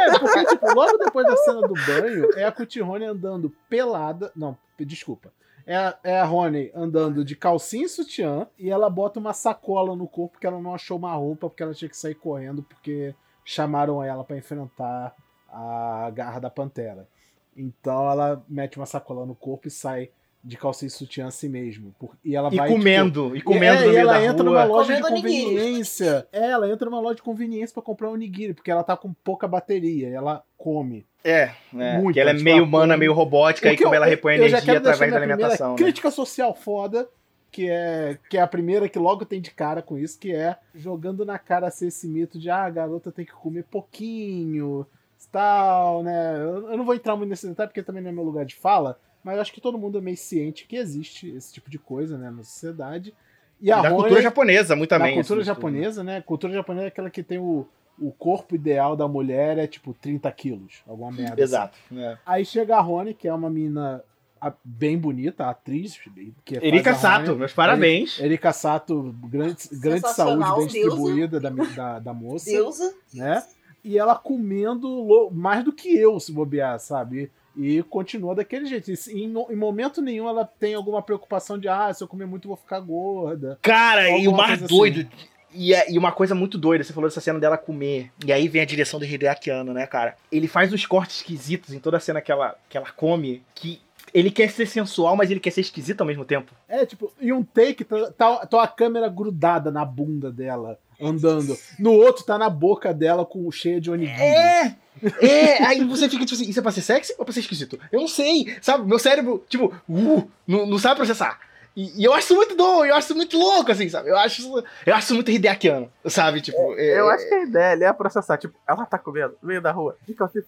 [0.00, 4.30] É, porque, tipo, logo depois da cena do banho, é a Cutirone andando pelada.
[4.36, 5.32] Não, desculpa.
[5.66, 9.96] É a, é a Rony andando de calcinha e sutiã e ela bota uma sacola
[9.96, 13.12] no corpo porque ela não achou uma roupa, porque ela tinha que sair correndo porque
[13.44, 15.12] chamaram ela pra enfrentar
[15.48, 17.08] a garra da pantera.
[17.56, 20.10] Então ela mete uma sacola no corpo e sai
[20.46, 21.92] de calcinha e sutiã assim mesmo.
[21.98, 22.68] Por- E ela e vai.
[22.68, 24.44] tipo, comendo, e comendo é, no e meio ela da entra rua.
[24.44, 25.44] numa loja de Comendo onigiri.
[25.44, 26.28] conveniência.
[26.32, 29.12] É, ela entra numa loja de conveniência pra comprar um onigiri, porque ela tá com
[29.12, 30.08] pouca bateria.
[30.08, 31.04] E ela come.
[31.24, 31.98] É, é.
[31.98, 34.34] Muito, que ela é tipo, meio humana, come- meio robótica, e como eu- ela repõe
[34.34, 35.74] eu energia deixar através da alimentação.
[35.74, 37.08] Crítica social foda,
[37.50, 40.56] que é, que é a primeira que logo tem de cara com isso, que é
[40.74, 44.86] jogando na cara assim, esse mito de ah, a garota tem que comer pouquinho,
[45.32, 46.36] tal, né?
[46.38, 48.54] Eu, eu não vou entrar muito nesse detalhe porque também não é meu lugar de
[48.54, 51.78] fala, mas eu acho que todo mundo é meio ciente que existe esse tipo de
[51.80, 53.12] coisa, né, na sociedade.
[53.60, 55.14] E a da Rony- cultura japonesa, muito na também.
[55.16, 56.20] cultura assim, japonesa, né?
[56.20, 57.66] Cultura japonesa é aquela que tem o,
[57.98, 61.34] o corpo ideal da mulher é tipo 30 quilos, alguma merda.
[61.34, 61.42] assim.
[61.42, 61.78] Exato.
[61.96, 62.16] é.
[62.24, 64.04] Aí chega a Rony, que é uma mina
[64.40, 65.98] a- bem bonita, atriz.
[66.44, 68.20] Que Erika Sato, meus parabéns.
[68.20, 72.94] Erika Sato, grande, grande saúde bem distribuída da, da, da moça, Deusa.
[73.12, 73.42] né?
[73.82, 77.30] E ela comendo mais do que eu, se bobear, sabe?
[77.56, 78.90] E continua daquele jeito.
[78.90, 82.44] E em, em momento nenhum ela tem alguma preocupação de, ah, se eu comer muito
[82.46, 83.58] eu vou ficar gorda.
[83.62, 85.08] Cara, e o mais coisa doido.
[85.52, 88.10] E, é- e uma coisa muito doida, você falou dessa cena dela comer.
[88.24, 90.14] E aí vem a direção do Hideaki Anno, né, cara?
[90.30, 93.80] Ele faz uns cortes esquisitos em toda a cena que ela, que ela come, que
[94.12, 96.52] ele quer ser sensual, mas ele quer ser esquisito ao mesmo tempo.
[96.68, 101.56] É, tipo, em um take tá, tá, tá a câmera grudada na bunda dela, andando.
[101.78, 104.20] No outro tá na boca dela com cheia de onigiri.
[104.20, 104.76] É!
[105.20, 107.78] É, aí você fica tipo assim, isso é pra ser sexy ou pra ser esquisito?
[107.92, 108.86] Eu não sei, sabe?
[108.86, 111.38] Meu cérebro, tipo, uh, não, não sabe processar.
[111.76, 114.08] E, e eu acho muito doido, eu acho muito louco, assim, sabe?
[114.08, 116.40] Eu acho eu acho muito Hideakiano, sabe?
[116.40, 118.38] Tipo, é- Eu acho que a ideia ali é processar.
[118.38, 120.42] Tipo, ela tá comendo no meio da rua, de calcinha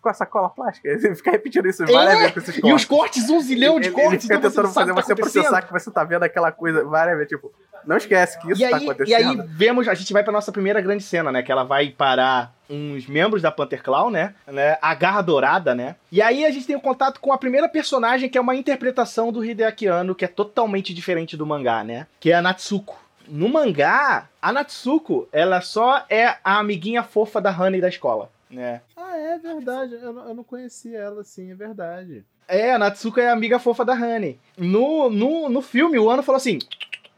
[0.00, 0.86] com a sacola plástica.
[0.88, 3.24] Ele fica repetindo isso várias vezes com esses É, E os cortes.
[3.24, 5.72] cortes, um zilhão de Ele- cortes, Ele fica então tentando fazer tá você processar que
[5.72, 7.30] você tá vendo aquela coisa várias vezes.
[7.30, 7.52] Tipo,
[7.84, 9.42] não esquece que isso E tá aí, e acontecendo.
[9.42, 11.42] aí vemos, a gente vai pra nossa primeira grande cena, né?
[11.42, 14.34] Que ela vai parar uns membros da Panther Claw, né?
[14.46, 14.78] né?
[14.80, 15.96] A Garra Dourada, né?
[16.10, 19.32] E aí a gente tem o contato com a primeira personagem, que é uma interpretação
[19.32, 22.06] do Hideaki Anno, que é totalmente diferente do mangá, né?
[22.20, 22.98] Que é a Natsuko.
[23.28, 28.80] No mangá, a Natsuko, ela só é a amiguinha fofa da Honey da escola, né?
[28.96, 29.94] Ah, é verdade.
[29.94, 32.24] Eu não, eu não conhecia ela, sim, é verdade.
[32.48, 34.38] É, a Natsuko é a amiga fofa da Honey.
[34.56, 36.58] No, no, no filme, o Ano falou assim: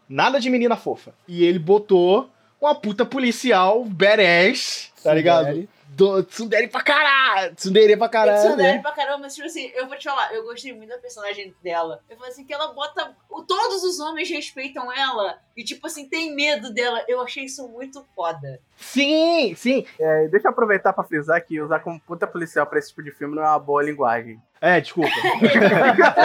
[0.06, 1.14] nada de menina fofa.
[1.26, 2.28] E ele botou
[2.62, 5.68] uma puta policial badass, tá ligado?
[5.94, 7.54] Do, tsundere pra caralho!
[7.54, 8.38] Tsundere pra caralho.
[8.48, 8.82] Tsundere né?
[8.82, 12.00] pra caramba, mas tipo assim, eu vou te falar, eu gostei muito da personagem dela.
[12.08, 13.14] Eu falei assim, que ela bota.
[13.28, 17.04] o- Todos os homens respeitam ela e, tipo assim, tem medo dela.
[17.08, 18.60] Eu achei isso muito foda.
[18.76, 19.84] Sim, sim.
[20.00, 23.10] É, deixa eu aproveitar pra frisar que usar como puta policial pra esse tipo de
[23.10, 24.40] filme não é uma boa linguagem.
[24.60, 25.10] É, desculpa.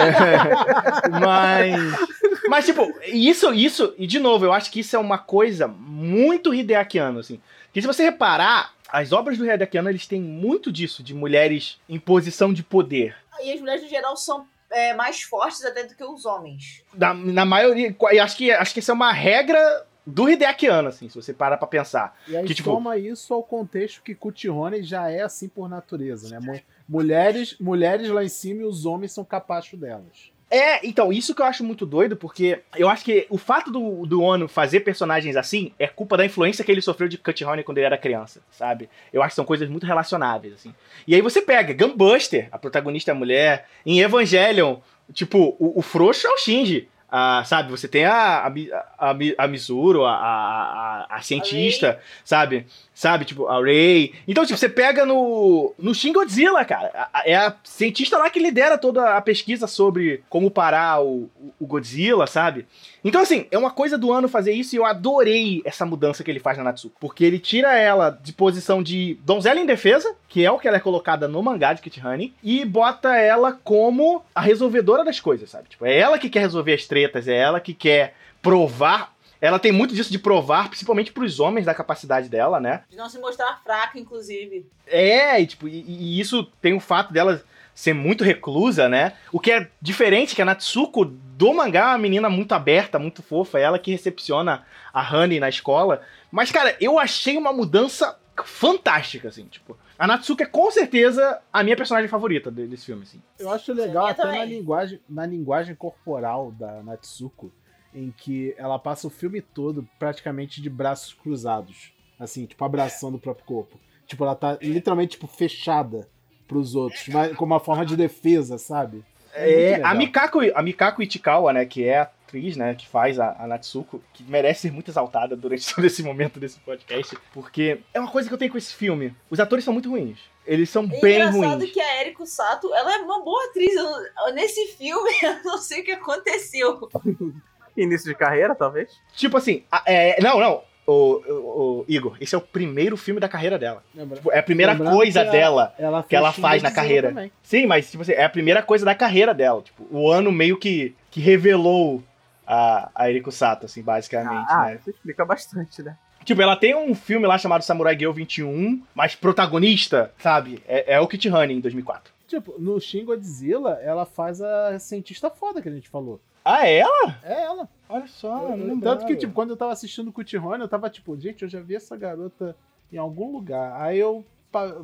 [0.02, 2.08] É, mas.
[2.48, 6.54] Mas, tipo, isso, isso, e de novo, eu acho que isso é uma coisa muito
[6.54, 7.40] Hideakiano, assim.
[7.72, 11.98] Que se você reparar, as obras do Hideakiano, eles têm muito disso, de mulheres em
[11.98, 13.14] posição de poder.
[13.42, 16.82] E as mulheres, no geral, são é, mais fortes até do que os homens.
[16.94, 21.14] Na, na maioria, acho que, acho que isso é uma regra do Hideakiano, assim, se
[21.14, 22.18] você parar pra pensar.
[22.26, 26.28] E aí Que, tipo- toma isso ao contexto que Cutirone já é assim por natureza,
[26.30, 26.38] né?
[26.40, 30.32] Mu- Mulheres, mulheres lá em cima e os homens são capachos delas.
[30.50, 34.06] É, então, isso que eu acho muito doido, porque eu acho que o fato do,
[34.06, 37.62] do Ono fazer personagens assim é culpa da influência que ele sofreu de Cut Honey
[37.62, 38.88] quando ele era criança, sabe?
[39.12, 40.74] Eu acho que são coisas muito relacionáveis, assim.
[41.06, 44.76] E aí você pega Gunbuster, a protagonista é a mulher, em Evangelion,
[45.12, 46.88] tipo, o, o frouxo é o Shinji.
[47.10, 48.52] ah, sabe, você tem a, a,
[48.98, 52.66] a, a Mizuru, a, a, a, a cientista, sabe?
[52.98, 54.12] Sabe, tipo, a Ray.
[54.26, 57.08] Então, tipo, você pega no, no Shin Godzilla, cara.
[57.24, 61.30] É a cientista lá que lidera toda a pesquisa sobre como parar o,
[61.60, 62.66] o- Godzilla, sabe?
[63.04, 66.30] Então, assim, é uma coisa do ano fazer isso e eu adorei essa mudança que
[66.32, 66.96] ele faz na Natsuko.
[66.98, 70.78] Porque ele tira ela de posição de donzela em defesa, que é o que ela
[70.78, 75.48] é colocada no mangá de Kit Honey, e bota ela como a resolvedora das coisas,
[75.48, 75.68] sabe?
[75.68, 79.16] Tipo, é ela que quer resolver as tretas, é ela que quer provar.
[79.40, 82.82] Ela tem muito disso de provar, principalmente pros homens, da capacidade dela, né?
[82.90, 84.66] De não se mostrar fraca, inclusive.
[84.86, 87.42] É, e, tipo, e, e isso tem o fato dela
[87.74, 89.12] ser muito reclusa, né?
[89.32, 93.22] O que é diferente, que a Natsuko do mangá é uma menina muito aberta, muito
[93.22, 96.02] fofa, é ela que recepciona a Honey na escola.
[96.32, 99.76] Mas, cara, eu achei uma mudança fantástica, assim, tipo.
[99.98, 103.20] A Natsuko é com certeza a minha personagem favorita de- desse filme, assim.
[103.38, 107.52] Eu acho legal até na linguagem, na linguagem corporal da Natsuko,
[107.94, 111.92] em que ela passa o filme todo praticamente de braços cruzados.
[112.18, 113.78] Assim, tipo, abraçando o próprio corpo.
[114.06, 116.08] Tipo, ela tá literalmente, tipo, fechada
[116.46, 119.04] pros outros, mas como uma forma de defesa, sabe?
[119.34, 119.90] É, legal.
[119.92, 123.46] a Mikako, a Mikako Ichikawa, né, que é a atriz, né, que faz a, a
[123.46, 128.10] Natsuko, que merece ser muito exaltada durante todo esse momento desse podcast, porque é uma
[128.10, 129.14] coisa que eu tenho com esse filme.
[129.30, 130.18] Os atores são muito ruins.
[130.46, 131.72] Eles são É bem engraçado ruins.
[131.72, 133.74] que a Eriko Sato, ela é uma boa atriz.
[133.76, 136.88] Eu- nesse filme, eu não sei o que aconteceu.
[137.82, 138.90] Início de carreira, talvez.
[139.14, 143.20] Tipo assim, a- é, não, não, o, o- o Igor, esse é o primeiro filme
[143.20, 143.82] da carreira dela.
[144.14, 145.74] Tipo, é a primeira Lembrando coisa que dela.
[145.78, 147.08] Ela que ela faz na carreira.
[147.08, 147.30] também.
[147.42, 149.62] Sim, mas tipo assim, é a primeira coisa da carreira dela.
[149.62, 152.02] Tipo, o ano meio que, que revelou
[152.46, 154.76] a, a Eriko Sato, assim, basicamente, Ah, né?
[154.80, 155.94] isso explica bastante, né?
[156.24, 160.62] Tipo, ela tem um filme lá chamado Samurai Girl 21, mas protagonista, sabe?
[160.68, 162.12] É, é o Kit Honey em 2004.
[162.28, 166.20] Tipo, no Shin Godzilla, ela faz a cientista foda que a gente falou.
[166.44, 167.18] Ah, é ela?
[167.22, 167.68] É ela.
[167.88, 169.04] Olha só, Eu- não Tanto lembrava.
[169.06, 171.74] que, tipo, quando eu tava assistindo o Cutirone, eu tava tipo, gente, eu já vi
[171.74, 172.54] essa garota
[172.92, 173.80] em algum lugar.
[173.80, 174.24] Aí eu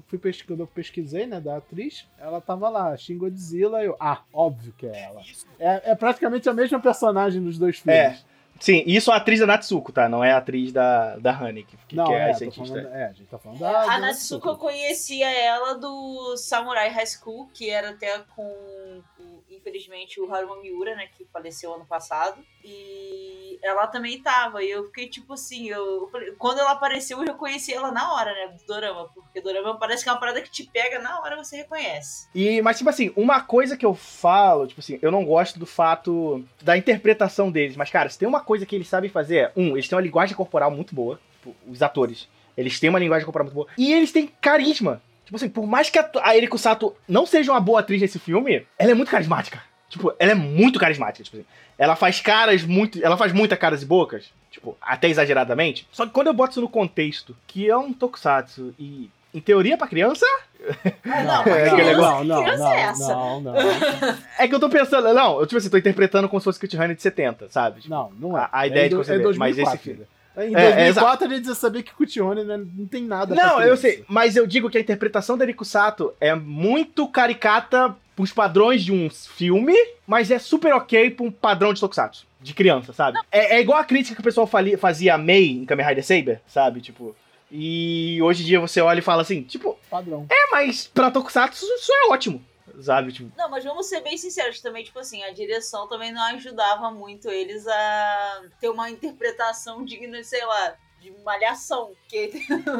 [0.09, 4.75] fui pesquisando, eu pesquisei, né, da atriz, ela tava lá, Shin Godzilla, eu, ah, óbvio
[4.77, 5.23] que é ela.
[5.59, 8.27] É, é praticamente a mesma personagem nos dois filmes.
[8.61, 10.09] Sim, isso é a atriz da Natsuko, tá?
[10.09, 12.67] Não é a atriz da, da Honey, que, que Não, é, é, a cientista.
[12.67, 16.89] falando, é, a gente tá falando da, a da Natsuko eu conhecia ela do Samurai
[16.89, 19.03] High School, que era até com,
[19.51, 22.43] infelizmente, o Haruma Miura, né, que faleceu ano passado.
[22.65, 24.63] E ela também tava.
[24.63, 28.33] E eu fiquei tipo assim, eu quando ela apareceu, eu já conheci ela na hora,
[28.33, 29.09] né, do Dorama.
[29.15, 32.29] Porque Dorama parece que é uma parada que te pega na hora você reconhece.
[32.35, 35.67] E, mas, tipo assim, uma coisa que eu falo, tipo assim, eu não gosto do
[35.67, 37.77] fato da interpretação deles.
[37.77, 40.03] Mas, cara, se tem uma coisa que eles sabem fazer é, um, eles têm uma
[40.03, 41.21] linguagem corporal muito boa.
[41.39, 42.29] Tipo, os atores.
[42.57, 43.69] Eles têm uma linguagem corporal muito boa.
[43.77, 45.03] E eles têm carisma.
[45.25, 48.19] Tipo assim, por mais que a, a Eriko Sato não seja uma boa atriz nesse
[48.19, 49.63] filme, ela é muito carismática.
[49.89, 51.25] Tipo, ela é muito carismática.
[51.25, 51.47] Tipo assim,
[51.79, 53.05] ela faz caras muito.
[53.05, 54.31] Ela faz muita caras e bocas.
[54.51, 55.87] Tipo, até exageradamente.
[55.93, 59.11] Só que quando eu boto isso no contexto, que é um tokusatsu e.
[59.33, 60.25] Em teoria, pra criança,
[61.05, 63.09] Não, pra é, não, aquele criança, não, não, que criança não, é essa?
[63.15, 63.55] não, não,
[64.39, 66.77] É que eu tô pensando, não, eu tipo assim, tô interpretando como se fosse Kit
[66.77, 67.81] Honey de 70, sabe?
[67.81, 68.43] Tipo, não, não é.
[68.43, 70.01] A- a ideia é de você é ver, mas 2004, esse filme-
[70.37, 70.47] né?
[70.47, 73.45] Em É, é, 2004 a gente já sabia que Cutirone né, não tem nada pra
[73.45, 77.95] Não, eu sei, mas eu digo que a interpretação da Eriko Sato é muito caricata
[78.17, 79.75] pros padrões de um filme,
[80.07, 83.19] mas é super ok pra um padrão de tokusatsu, de criança, sabe?
[83.31, 84.49] É, é igual a crítica que o pessoal
[84.79, 86.81] fazia a Mei em Kamen Rider Saber, sabe?
[86.81, 87.15] Tipo,
[87.51, 90.27] e hoje em dia você olha e fala assim, tipo, Padrão.
[90.31, 92.45] é, mas pra tokusatsu isso é ótimo,
[92.81, 93.13] sabe?
[93.13, 96.91] Tipo, Não, mas vamos ser bem sinceros também, tipo assim, a direção também não ajudava
[96.91, 101.93] muito eles a ter uma interpretação digna, de, sei lá, de malhação.
[102.03, 102.33] Porque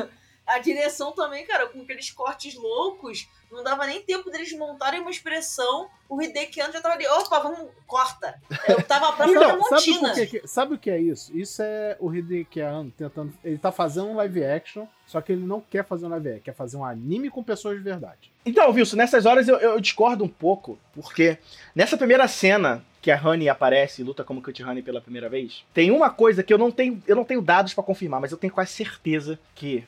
[0.47, 5.11] a direção também, cara, com aqueles cortes loucos, não dava nem tempo deles montarem uma
[5.11, 8.41] expressão, o Hideki Anno já tava ali, opa, vamos, corta.
[8.69, 10.15] Eu tava pra Então, fazer sabe, montina.
[10.15, 11.37] por que sabe o que é isso?
[11.37, 13.33] Isso é o Hideki Anno tentando.
[13.43, 16.43] Ele tá fazendo um live action, só que ele não quer fazer um live action,
[16.45, 18.31] quer fazer um anime com pessoas de verdade.
[18.45, 21.39] Então, Wilson, nessas horas eu, eu discordo um pouco, porque
[21.75, 25.63] nessa primeira cena que a Honey aparece e luta como Cut Honey pela primeira vez,
[25.75, 28.39] tem uma coisa que eu não tenho, eu não tenho dados pra confirmar, mas eu
[28.39, 29.85] tenho quase certeza que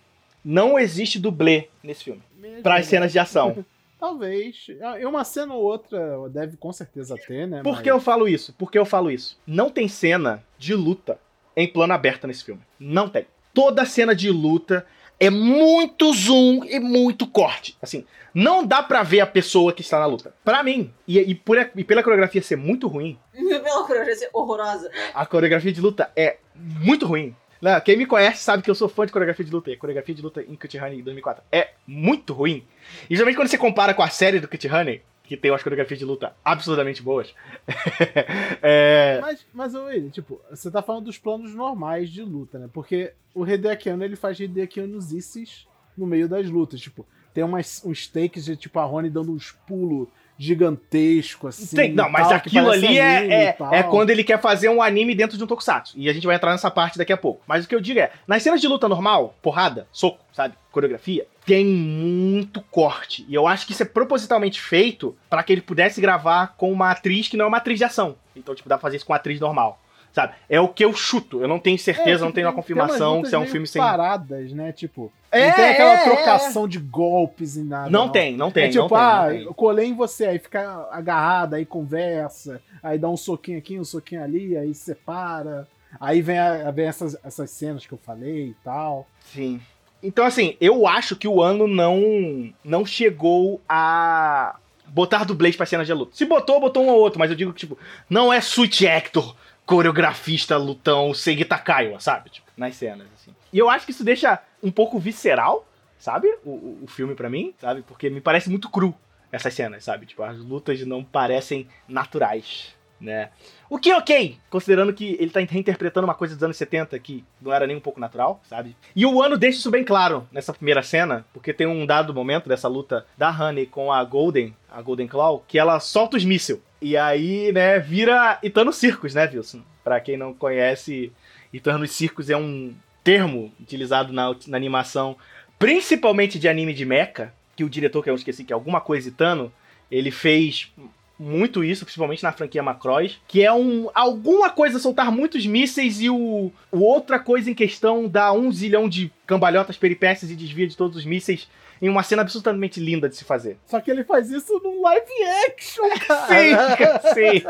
[0.49, 2.23] não existe dublê nesse filme
[2.63, 3.65] para as cenas de ação.
[3.99, 4.67] Talvez.
[5.01, 7.63] E uma cena ou outra deve com certeza ter, né?
[7.63, 8.53] Por mas- que eu falo isso?
[8.53, 9.39] Por que eu falo isso?
[9.47, 11.19] Não tem cena de luta
[11.57, 12.61] em plano aberto nesse filme.
[12.79, 13.27] Não tem.
[13.55, 14.87] Toda cena de luta
[15.19, 17.75] é muito zoom e muito corte.
[17.81, 18.05] Assim,
[18.35, 20.35] não dá pra ver a pessoa que está na luta.
[20.45, 24.91] Pra mim, e, e por, e pela coreografia ser muito ruim, Pela coreografia horrorosa.
[25.15, 27.35] a coreografia de luta é muito ruim.
[27.61, 29.71] Não, quem me conhece sabe que eu sou fã de coreografia de luta.
[29.71, 32.64] E a coreografia de luta em Cut Honey 2004 é muito ruim.
[33.09, 35.99] E geralmente quando você compara com a série do Cut Honey, que tem umas coreografias
[35.99, 37.35] de luta absurdamente boas,
[38.62, 42.69] é, Mas, mas Will, tipo, você tá falando dos planos normais de luta, né?
[42.73, 45.66] Porque o Hideaki Anno, ele faz Hideaki Annos isses
[45.97, 46.81] no meio das lutas.
[46.81, 51.77] Tipo, tem umas, uns takes de, tipo, a Rony dando uns pulos gigantescos, assim.
[51.77, 55.14] Tem- não, mas tal, aquilo ali é, é, é quando ele quer fazer um anime
[55.14, 55.94] dentro de um tokusatsu.
[55.96, 57.42] E a gente vai entrar nessa parte daqui a pouco.
[57.46, 61.27] Mas o que eu digo é, nas cenas de luta normal, porrada, soco, sabe, coreografia,
[61.44, 63.25] tem muito corte.
[63.29, 66.90] E eu acho que isso é propositalmente feito para que ele pudesse gravar com uma
[66.90, 68.16] atriz que não é uma atriz de ação.
[68.35, 69.81] Então, tipo, dá pra fazer isso com uma atriz normal.
[70.12, 70.33] Sabe?
[70.49, 71.42] É o que eu chuto.
[71.42, 73.83] Eu não tenho certeza, não tipo, tenho uma tem- confirmação se é um filme sem.
[73.83, 74.72] paradas, né?
[74.72, 76.05] Tipo, É, não tem aquela é, é.
[76.05, 77.90] trocação de golpes e nada.
[77.90, 78.64] Não tem, não tem.
[78.64, 82.61] é tipo, não tem, ah, não eu colei em você, aí fica agarrado, aí conversa,
[82.83, 85.68] aí dá um soquinho aqui, um soquinho ali, aí separa.
[86.01, 89.07] Aí vem, a- vem essas, essas cenas que eu falei e tal.
[89.33, 89.61] Sim.
[90.03, 94.57] Então, assim, eu acho que o ano não não chegou a
[94.88, 96.14] botar dublês pra cena de luta.
[96.14, 99.35] Se botou, botou um ou outro, mas eu digo que, tipo, não é Switch Actor,
[99.64, 102.31] coreografista, lutão, Segita Kaiwa, sabe?
[102.31, 103.33] Tipo, nas cenas, assim.
[103.53, 105.67] E eu acho que isso deixa um pouco visceral,
[105.99, 106.29] sabe?
[106.45, 107.83] O, o, filme pra mim, sabe?
[107.83, 108.95] Porque me parece muito cru
[109.31, 110.07] essas cenas, sabe?
[110.07, 113.31] Tipo, as lutas não parecem naturais, né?
[113.69, 117.25] O que é ok, considerando que ele tá reinterpretando uma coisa dos anos 70 que
[117.41, 118.77] não era nem um pouco natural, sabe?
[118.95, 122.49] E o ano deixa isso bem claro nessa primeira cena, porque tem um dado momento
[122.49, 126.61] dessa luta da Honey com a Golden, a Golden Claw, que ela solta os mísseis.
[126.81, 129.63] E aí, né, vira Itano Circus, né, Wilson?
[129.83, 131.13] Pra quem não conhece,
[131.53, 132.75] Itano Circus é um
[133.07, 135.16] termo utilizado na, na animação,
[135.61, 139.09] principalmente de anime de mecha, que o diretor, que eu esqueci, que é alguma coisa
[139.09, 139.53] Itano,
[139.88, 140.73] ele fez
[141.16, 146.11] muito isso, principalmente na franquia Macross, que é um alguma coisa soltar muitos mísseis e
[146.11, 150.77] o, o outra coisa em questão dá um zilhão de cambalhotas, peripécias e desvia de
[150.77, 151.49] todos os mísseis
[151.81, 153.57] em uma cena absolutamente linda de se fazer.
[153.66, 155.85] Só que ele faz isso num live action,
[156.27, 157.01] Sim, cara.
[157.14, 157.42] sim,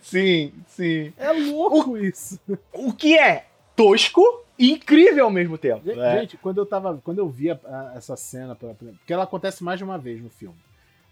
[0.00, 1.12] sim, sim.
[1.18, 2.38] É louco isso.
[2.72, 4.22] O que é tosco
[4.60, 5.82] e incrível ao mesmo tempo.
[5.86, 6.20] Gente, né?
[6.20, 7.00] gente, quando eu tava.
[7.02, 10.20] Quando eu via ah, essa cena, pela primeira- porque ela acontece mais de uma vez
[10.20, 10.54] no filme.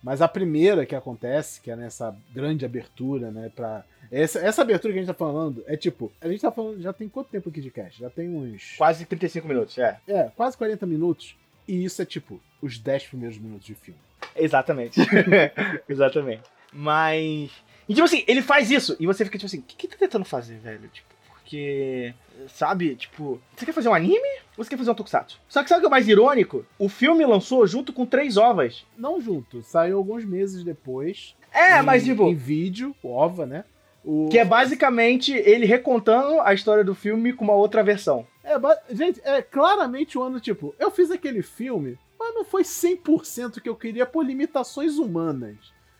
[0.02, 3.50] Mas a primeira que acontece, que é nessa grande abertura, né?
[3.56, 3.84] Pra.
[4.12, 6.12] Essa, essa abertura que a gente tá falando é tipo.
[6.20, 6.80] A gente tá falando.
[6.82, 7.98] Já tem quanto tempo aqui de cast?
[7.98, 8.74] Já tem uns.
[8.76, 9.98] Quase 35 minutos, é.
[10.06, 11.34] É, quase 40 minutos.
[11.66, 13.98] E isso é tipo os 10 primeiros minutos de filme.
[14.36, 15.00] Exatamente.
[15.88, 16.42] Exatamente.
[16.72, 17.50] Mas.
[17.88, 18.94] E tipo assim, ele faz isso.
[19.00, 20.86] E você fica tipo assim, o que, que tá tentando fazer, velho?
[20.88, 21.07] Tipo,
[21.48, 22.14] porque.
[22.48, 23.40] Sabe, tipo.
[23.56, 24.28] Você quer fazer um anime?
[24.56, 25.40] Ou você quer fazer um tokusatsu?
[25.48, 26.64] Só que sabe o que é o mais irônico?
[26.78, 28.84] O filme lançou junto com três ovas.
[28.96, 31.34] Não junto, saiu alguns meses depois.
[31.52, 32.24] É, em, mas tipo.
[32.24, 33.64] Em vídeo, ova, né?
[34.04, 38.26] O, Que é basicamente ele recontando a história do filme com uma outra versão.
[38.44, 38.54] É,
[38.94, 43.68] gente, é claramente o ano, tipo, eu fiz aquele filme, mas não foi 100% que
[43.68, 45.56] eu queria por limitações humanas.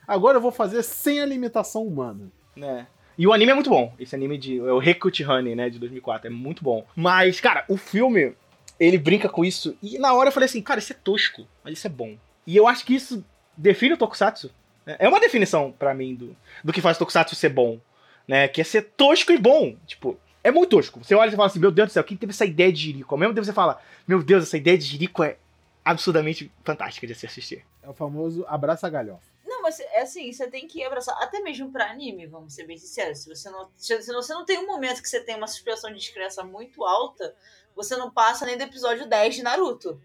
[0.06, 2.30] Agora eu vou fazer sem a limitação humana.
[2.56, 2.86] né?
[3.18, 3.92] E o anime é muito bom.
[3.98, 4.58] Esse anime de.
[4.58, 5.68] É o Rekuchi Honey, né?
[5.68, 6.28] De 2004.
[6.28, 6.86] É muito bom.
[6.94, 8.32] Mas, cara, o filme.
[8.78, 9.76] Ele brinca com isso.
[9.82, 11.44] E na hora eu falei assim, cara, isso é tosco.
[11.64, 12.16] Mas isso é bom.
[12.46, 13.24] E eu acho que isso
[13.56, 14.52] define o Tokusatsu.
[14.86, 14.94] né?
[15.00, 17.80] É uma definição pra mim do, do que faz o Tokusatsu ser bom.
[18.26, 18.46] Né?
[18.46, 19.74] Que é ser tosco e bom.
[19.84, 21.02] Tipo, é muito tosco.
[21.02, 23.12] Você olha e fala assim, meu Deus do céu, quem teve essa ideia de Jirico?
[23.12, 25.36] Ao mesmo tempo você fala, meu Deus, essa ideia de Jirico é
[25.84, 27.64] absurdamente fantástica de se assistir.
[27.82, 29.22] É o famoso abraça galhofa.
[29.58, 31.20] Não, mas é assim, você tem que abraçar.
[31.20, 33.18] Até mesmo pra anime, vamos ser bem sinceros.
[33.18, 35.98] Se você não, se você não tem um momento que você tem uma suspensão de
[35.98, 37.34] descrença muito alta,
[37.74, 40.00] você não passa nem do episódio 10 de Naruto.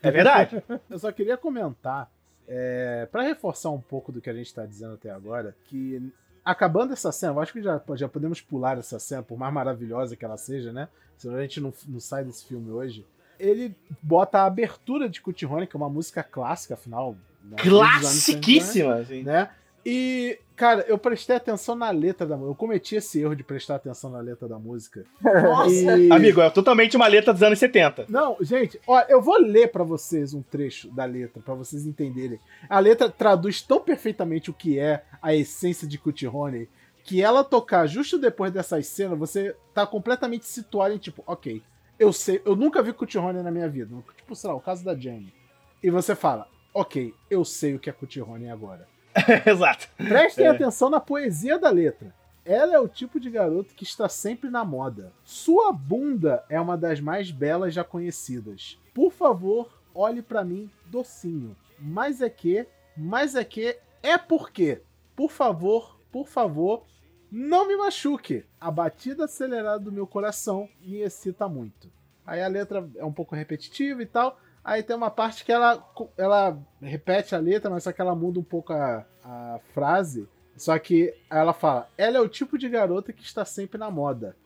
[0.00, 0.62] É verdade.
[0.88, 2.08] Eu só queria comentar,
[2.46, 6.12] é, para reforçar um pouco do que a gente tá dizendo até agora, que
[6.44, 10.16] acabando essa cena, eu acho que já, já podemos pular essa cena, por mais maravilhosa
[10.16, 10.88] que ela seja, né?
[11.16, 13.04] Senão a gente não, não sai desse filme hoje.
[13.38, 17.16] Ele bota a abertura de Cutirone, que é uma música clássica, afinal.
[17.42, 19.22] Né, dos anos 70, Classiquíssima, assim.
[19.22, 19.50] né?
[19.84, 22.50] E, cara, eu prestei atenção na letra da música.
[22.52, 25.04] Eu cometi esse erro de prestar atenção na letra da música.
[25.24, 25.96] Nossa!
[25.98, 28.04] E- Amigo, é totalmente uma letra dos anos 70.
[28.08, 32.38] Não, gente, ó, eu vou ler pra vocês um trecho da letra, pra vocês entenderem.
[32.68, 36.68] A letra traduz tão perfeitamente o que é a essência de Cutirone,
[37.02, 41.62] que ela tocar justo depois dessas cenas, você tá completamente situado em tipo, ok,
[41.98, 43.94] eu sei, eu nunca vi Cutirone na minha vida.
[44.14, 45.32] Tipo, sei lá, o caso da Jane.
[45.82, 48.86] E você fala, ok, eu sei o que é Cutirone agora.
[49.46, 49.88] Exato.
[49.96, 50.48] Prestem É.
[50.48, 52.14] atenção na poesia da letra.
[52.44, 55.12] Ela é o tipo de garoto que está sempre na moda.
[55.24, 58.78] Sua bunda é uma das mais belas já conhecidas.
[58.94, 61.54] Por favor, olhe pra mim docinho.
[61.78, 62.66] Mas é que,
[62.96, 64.80] mas é que, é porque.
[65.14, 66.84] Por favor, por favor,
[67.30, 68.44] não me machuque.
[68.60, 71.90] A batida acelerada do meu coração me excita muito.
[72.26, 74.38] Aí a letra é um pouco repetitiva e tal.
[74.64, 75.82] Aí tem uma parte que ela,
[76.16, 80.28] ela repete a letra, mas só que ela muda um pouco a, a frase.
[80.56, 84.36] Só que ela fala: ela é o tipo de garota que está sempre na moda.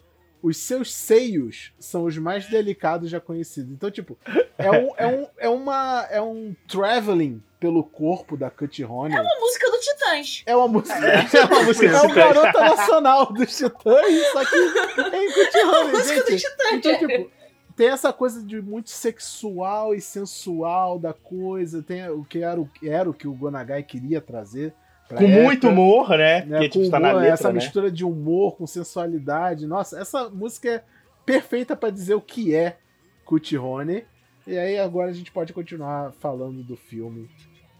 [0.40, 3.72] Os seus seios são os mais delicados já conhecidos.
[3.72, 4.18] Então, tipo,
[4.58, 9.16] é um, é um, é uma, é um traveling pelo corpo da Cut Honey.
[9.16, 10.42] É uma música do Titãs.
[10.44, 10.94] É uma música.
[10.98, 15.92] É uma música É o do garota nacional dos Titãs, só que em Cut Honey,
[15.96, 16.42] música do gente.
[16.42, 16.72] Titãs.
[16.74, 17.30] Então, tipo,
[17.76, 21.82] tem essa coisa de muito sexual e sensual da coisa.
[21.82, 24.74] Tem o que era o, era o que o Gonagai queria trazer.
[25.08, 26.44] Com muito época, humor, né?
[26.44, 26.60] né?
[26.60, 27.54] que tipo, tá na letra, essa né?
[27.56, 29.66] mistura de humor com sensualidade.
[29.66, 30.84] Nossa, essa música é
[31.26, 32.78] perfeita pra dizer o que é
[33.24, 34.04] Cutirone.
[34.46, 37.28] E aí agora a gente pode continuar falando do filme.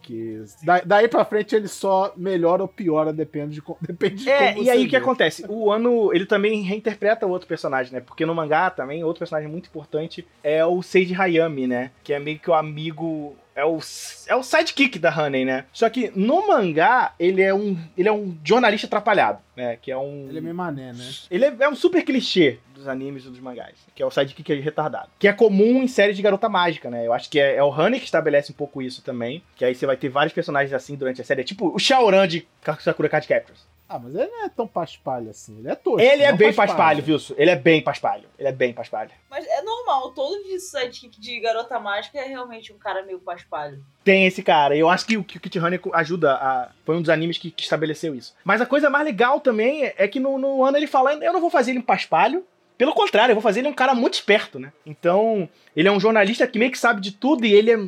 [0.06, 4.52] Que da- daí pra frente ele só melhora ou piora, depende de, depende de É,
[4.52, 5.44] como e aí o que acontece?
[5.48, 8.00] O ano, ele também reinterpreta outro personagem, né?
[8.00, 11.90] Porque no mangá também, outro personagem muito importante é o Seiji Hayami, né?
[12.02, 13.34] Que é meio que o amigo.
[13.56, 13.78] É o,
[14.26, 15.64] é o sidekick da Honey, né?
[15.72, 19.78] Só que no mangá, ele é um, ele é um jornalista atrapalhado, né?
[19.80, 20.26] Que é um.
[20.28, 21.10] Ele é meio mané, né?
[21.30, 24.54] Ele é, é um super clichê dos animes e dos mangás, que é o sidekick
[24.54, 25.08] retardado.
[25.18, 27.06] Que é comum em séries de garota mágica, né?
[27.06, 29.42] Eu acho que é, é o Honey que estabelece um pouco isso também.
[29.54, 31.42] Que aí você vai ter vários personagens assim durante a série.
[31.42, 32.46] É tipo o Shaoran de
[32.80, 33.73] Sakura Card Captors.
[33.88, 35.58] Ah, mas ele não é tão paspalho assim.
[35.58, 36.00] Ele é tosco.
[36.00, 37.34] Ele é bem paspalho, Wilson.
[37.36, 38.24] Ele é bem paspalho.
[38.38, 39.10] Ele é bem paspalho.
[39.30, 43.84] Mas é normal, todo de sidekick de garota mágica é realmente um cara meio paspalho.
[44.02, 44.76] Tem esse cara.
[44.76, 46.70] Eu acho que o que o Kit Honey ajuda a.
[46.84, 48.34] Foi um dos animes que, que estabeleceu isso.
[48.42, 51.40] Mas a coisa mais legal também é que no, no ano ele fala: eu não
[51.40, 52.44] vou fazer ele um paspalho.
[52.76, 54.72] Pelo contrário, eu vou fazer ele um cara muito esperto, né?
[54.84, 57.78] Então, ele é um jornalista que meio que sabe de tudo e ele é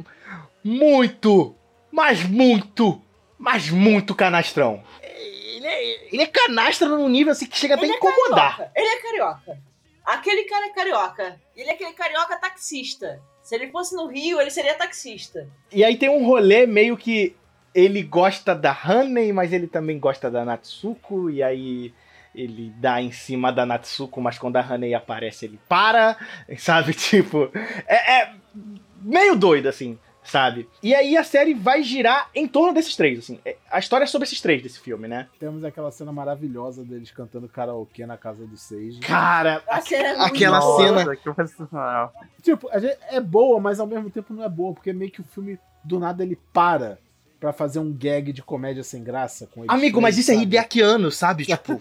[0.62, 1.56] muito,
[1.90, 3.00] mas muito,
[3.38, 4.82] mas muito canastrão.
[5.02, 8.56] Ele é, ele é canastra num nível assim que chega até a é incomodar.
[8.56, 8.72] carioca.
[8.74, 9.58] Ele é carioca.
[10.04, 11.40] Aquele cara é carioca.
[11.56, 13.20] Ele é aquele carioca taxista.
[13.42, 15.48] Se ele fosse no Rio, ele seria taxista.
[15.72, 17.36] E aí tem um rolê meio que
[17.74, 21.92] ele gosta da Hanei, mas ele também gosta da Natsuko, e aí
[22.34, 26.16] ele dá em cima da Natsuko, mas quando a Hanei aparece ele para,
[26.58, 26.94] sabe?
[26.94, 27.50] Tipo,
[27.86, 28.34] é, é
[29.02, 30.68] meio doido assim, sabe?
[30.82, 33.38] E aí a série vai girar em torno desses três, assim.
[33.44, 35.28] É- A história é sobre esses três desse filme, né?
[35.38, 39.00] Temos aquela cena maravilhosa deles cantando karaokê na casa do Seiji.
[39.00, 41.04] Cara, A cena é aquela cena-.
[42.42, 45.20] Tipo, a gente- é boa, mas ao mesmo tempo não é boa, porque meio que
[45.20, 46.98] o filme, do nada, ele para
[47.38, 50.44] pra fazer um gag de comédia sem graça com eles Amigo, mas isso é sabe?
[50.46, 51.44] Hideakiano, sabe?
[51.46, 51.80] Tipo,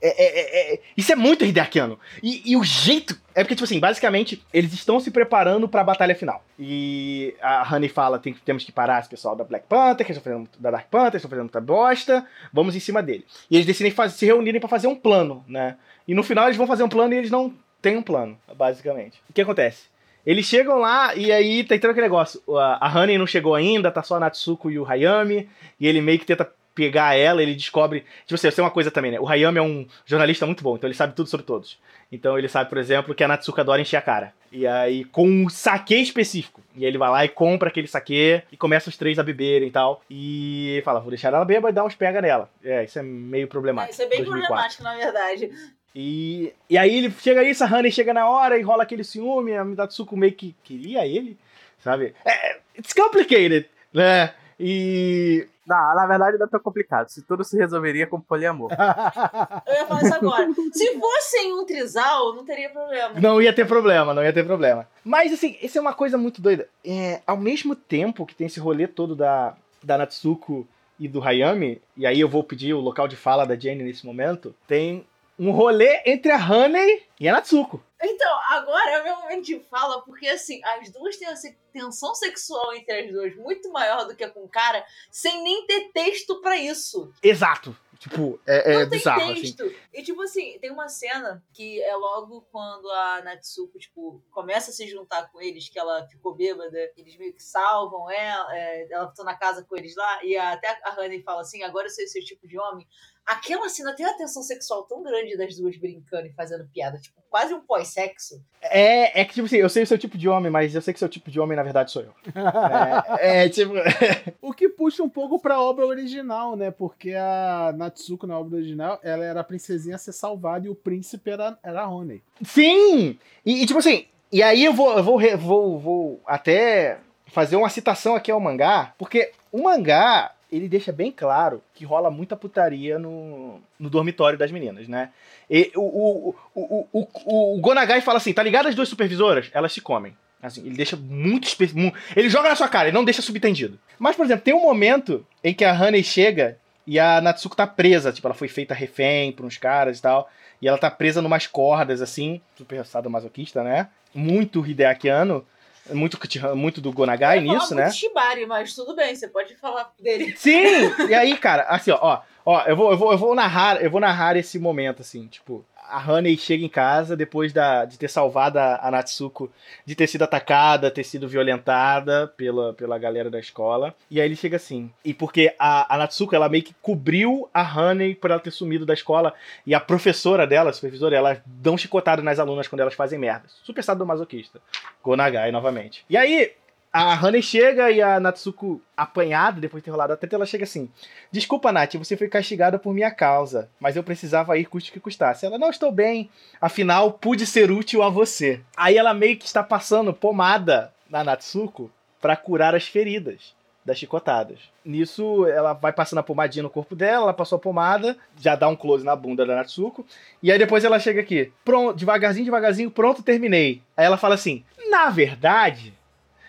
[0.00, 0.40] é- é-
[0.70, 1.98] é- é- isso é muito Hideakiano.
[2.22, 3.18] E, e o jeito.
[3.34, 6.44] É porque, tipo assim, basicamente, eles estão se preparando pra batalha final.
[6.58, 10.22] E a Honey fala: tem, temos que parar esse pessoal da Black Panther, que estão
[10.24, 13.24] fazendo da Dark Panther, estão fazendo muita bosta, vamos em cima dele.
[13.50, 15.76] E eles decidem faz- se reunirem pra fazer um plano, né?
[16.06, 19.20] E no final eles vão fazer um plano e eles não têm um plano, basicamente.
[19.28, 19.84] O que acontece?
[20.26, 22.42] Eles chegam lá e aí tá entrando aquele negócio.
[22.80, 25.48] A Honey não chegou ainda, tá só a Natsuko e o Hayami.
[25.78, 28.04] E ele meio que tenta pegar ela, ele descobre.
[28.26, 29.20] Tipo assim, isso é uma coisa também, né?
[29.20, 31.78] O Hayami é um jornalista muito bom, então ele sabe tudo sobre todos.
[32.10, 34.32] Então ele sabe, por exemplo, que a Natsuko adora encher a cara.
[34.52, 36.62] E aí, com um saque específico.
[36.74, 39.70] E ele vai lá e compra aquele saque e começa os três a beberem e
[39.70, 40.02] tal.
[40.08, 42.48] E fala, vou deixar ela bêbada e dar uns pega nela.
[42.62, 43.92] É, isso é meio problemático.
[43.92, 44.46] Isso é bem 2004.
[44.46, 45.50] problemático, na verdade.
[45.98, 49.56] E, e aí ele chega isso, a Honey chega na hora e rola aquele ciúme,
[49.56, 51.38] a Midatsuko meio que queria ele,
[51.78, 52.14] sabe?
[52.22, 54.34] É, it's complicated, né?
[54.60, 55.48] E.
[55.66, 57.08] Não, na verdade não é tão complicado.
[57.08, 58.70] Se tudo se resolveria com poliamor.
[59.66, 60.46] Eu ia falar isso agora.
[60.70, 63.18] Se fossem um trisal, não teria problema.
[63.18, 64.86] Não ia ter problema, não ia ter problema.
[65.02, 66.68] Mas assim, isso é uma coisa muito doida.
[66.84, 70.68] É, ao mesmo tempo que tem esse rolê todo da, da Natsuko
[71.00, 74.04] e do Hayami, e aí eu vou pedir o local de fala da Jenny nesse
[74.04, 75.06] momento, tem
[75.38, 77.82] um rolê entre a Honey e a Natsuko.
[78.02, 82.14] Então, agora é o meu momento de fala, porque assim, as duas têm essa tensão
[82.14, 86.40] sexual entre as duas muito maior do que com o cara, sem nem ter texto
[86.40, 87.12] pra isso.
[87.22, 87.76] Exato.
[87.98, 89.40] Tipo, é, é não tem bizarro, assim.
[89.40, 89.74] texto.
[89.92, 94.74] E tipo assim, tem uma cena que é logo quando a Natsuko, tipo, começa a
[94.74, 99.06] se juntar com eles, que ela ficou bêbada, eles meio que salvam ela, é, ela
[99.06, 102.04] tá na casa com eles lá, e até a Honey fala assim, agora eu sei
[102.04, 102.86] o seu tipo de homem.
[103.26, 107.20] Aquela cena tem uma tensão sexual tão grande das duas brincando e fazendo piada, tipo,
[107.28, 108.40] quase um pós-sexo.
[108.62, 110.94] É, é que, tipo assim, eu sei o seu tipo de homem, mas eu sei
[110.94, 112.14] que seu tipo de homem, na verdade, sou eu.
[113.18, 113.74] É, é tipo.
[114.40, 116.70] O que puxa um pouco pra obra original, né?
[116.70, 120.74] Porque a Natsuko na obra original, ela era a princesinha a ser salvada e o
[120.74, 122.22] príncipe era, era a Honey.
[122.44, 123.18] Sim!
[123.44, 127.68] E, e, tipo assim, e aí eu vou, eu vou, vou, vou até fazer uma
[127.68, 132.98] citação aqui ao mangá, porque o mangá, ele deixa bem claro que rola muita putaria
[132.98, 135.10] no, no dormitório das meninas, né?
[135.50, 139.50] E o, o, o, o, o, Gonagai fala assim, tá ligado as duas supervisoras?
[139.52, 140.16] Elas se comem.
[140.42, 143.78] Assim, ele deixa muito, espe- mu- Ele joga na sua cara, ele não deixa subentendido.
[143.98, 147.66] Mas, por exemplo, tem um momento em que a Honey chega e a Natsuko tá
[147.66, 148.12] presa.
[148.12, 150.30] Tipo, ela foi feita refém por uns caras e tal.
[150.62, 152.40] E ela tá presa numas cordas, assim.
[152.56, 153.88] Super sadomasoquista, né?
[154.14, 155.44] Muito Hideakiano.
[155.90, 157.90] Muito, Kuchiha- muito do Gonagai nisso, muito né?
[157.90, 160.34] Shibari, mas tudo bem, você pode falar dele.
[160.38, 160.90] Sim!
[161.08, 163.90] E aí, cara, assim, ó, ó, ó, eu vou, eu vou, eu vou narrar, eu
[163.90, 168.08] vou narrar esse momento, assim, tipo, a Honey chega em casa depois da, de ter
[168.08, 169.50] salvado a, Natsuko,
[169.84, 173.94] de ter sido atacada, ter sido violentada pela, pela galera da escola.
[174.10, 174.90] E aí ele chega assim.
[175.04, 178.86] E porque a, a Natsuko, ela meio que cobriu a Honey por ela ter sumido
[178.86, 179.34] da escola.
[179.66, 183.18] E a professora dela, a supervisora, ela dá um chicotado nas alunas quando elas fazem
[183.18, 183.44] merda.
[183.62, 184.60] Super sadomasoquista.
[185.02, 186.04] Gonagai, novamente.
[186.08, 186.52] E aí,
[186.96, 190.64] a Honey chega e a Natsuko, apanhada, depois de ter rolado a treta, ela chega
[190.64, 190.90] assim:
[191.30, 195.44] Desculpa, Nath, você foi castigada por minha causa, mas eu precisava ir custe que custasse.
[195.44, 198.60] Ela, não estou bem, afinal, pude ser útil a você.
[198.74, 204.58] Aí ela meio que está passando pomada na Natsuko pra curar as feridas das chicotadas.
[204.82, 208.68] Nisso, ela vai passando a pomadinha no corpo dela, ela passou a pomada, já dá
[208.68, 210.04] um close na bunda da Natsuko,
[210.42, 213.82] e aí depois ela chega aqui, pronto, devagarzinho, devagarzinho, pronto, terminei.
[213.94, 215.95] Aí ela fala assim: Na verdade,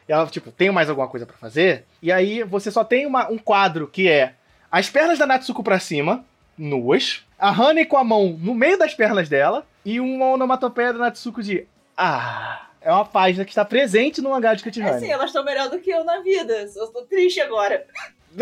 [0.07, 1.85] e ela, tipo, tem mais alguma coisa pra fazer?
[2.01, 4.33] E aí você só tem uma- um quadro que é
[4.71, 6.23] as pernas da Natsuko pra cima,
[6.57, 10.99] nuas, a Honey com a mão no meio das pernas dela, e uma onomatopeia da
[10.99, 12.63] Natsuko de Ah.
[12.79, 14.95] É uma página que está presente no mangá de Cut É Honey.
[14.97, 16.53] assim, elas estão melhor do que eu na vida.
[16.75, 17.85] Eu tô triste agora.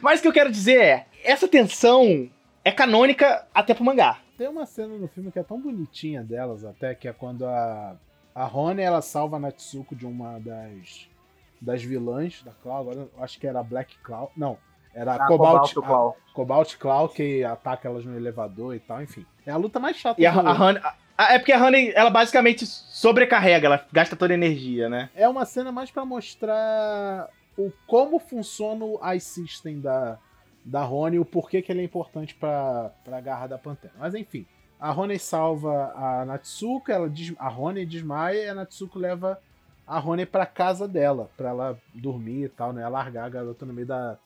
[0.00, 2.30] Mas o que eu quero dizer é, essa tensão
[2.64, 4.18] é canônica até pro mangá.
[4.38, 7.94] Tem uma cena no filme que é tão bonitinha delas, até, que é quando a,
[8.34, 11.08] a Rony ela salva a Natsuko de uma das,
[11.60, 12.80] das vilãs da Claw.
[12.80, 14.30] Agora acho que era a Black Claw.
[14.36, 14.58] Não,
[14.94, 16.16] era a Ah, Cobalt, Cobalto Claw.
[16.30, 19.24] a Cobalt Claw que ataca elas no elevador e tal, enfim.
[19.46, 20.80] É a luta mais chata E a, a Honey...
[21.16, 25.10] É porque a Honey, ela basicamente sobrecarrega, ela gasta toda a energia, né?
[25.14, 30.18] É uma cena mais pra mostrar o como funciona o System da,
[30.64, 33.94] da Rony e o porquê que ele é importante pra, pra garra da Pantera.
[33.96, 34.44] Mas enfim,
[34.84, 39.40] a Rony salva a Natsuko, ela des, a Rony desmaia e a Natsuko leva
[39.86, 42.86] a Rony pra casa dela, pra ela dormir e tal, né?
[42.86, 44.18] Largar a garota no meio da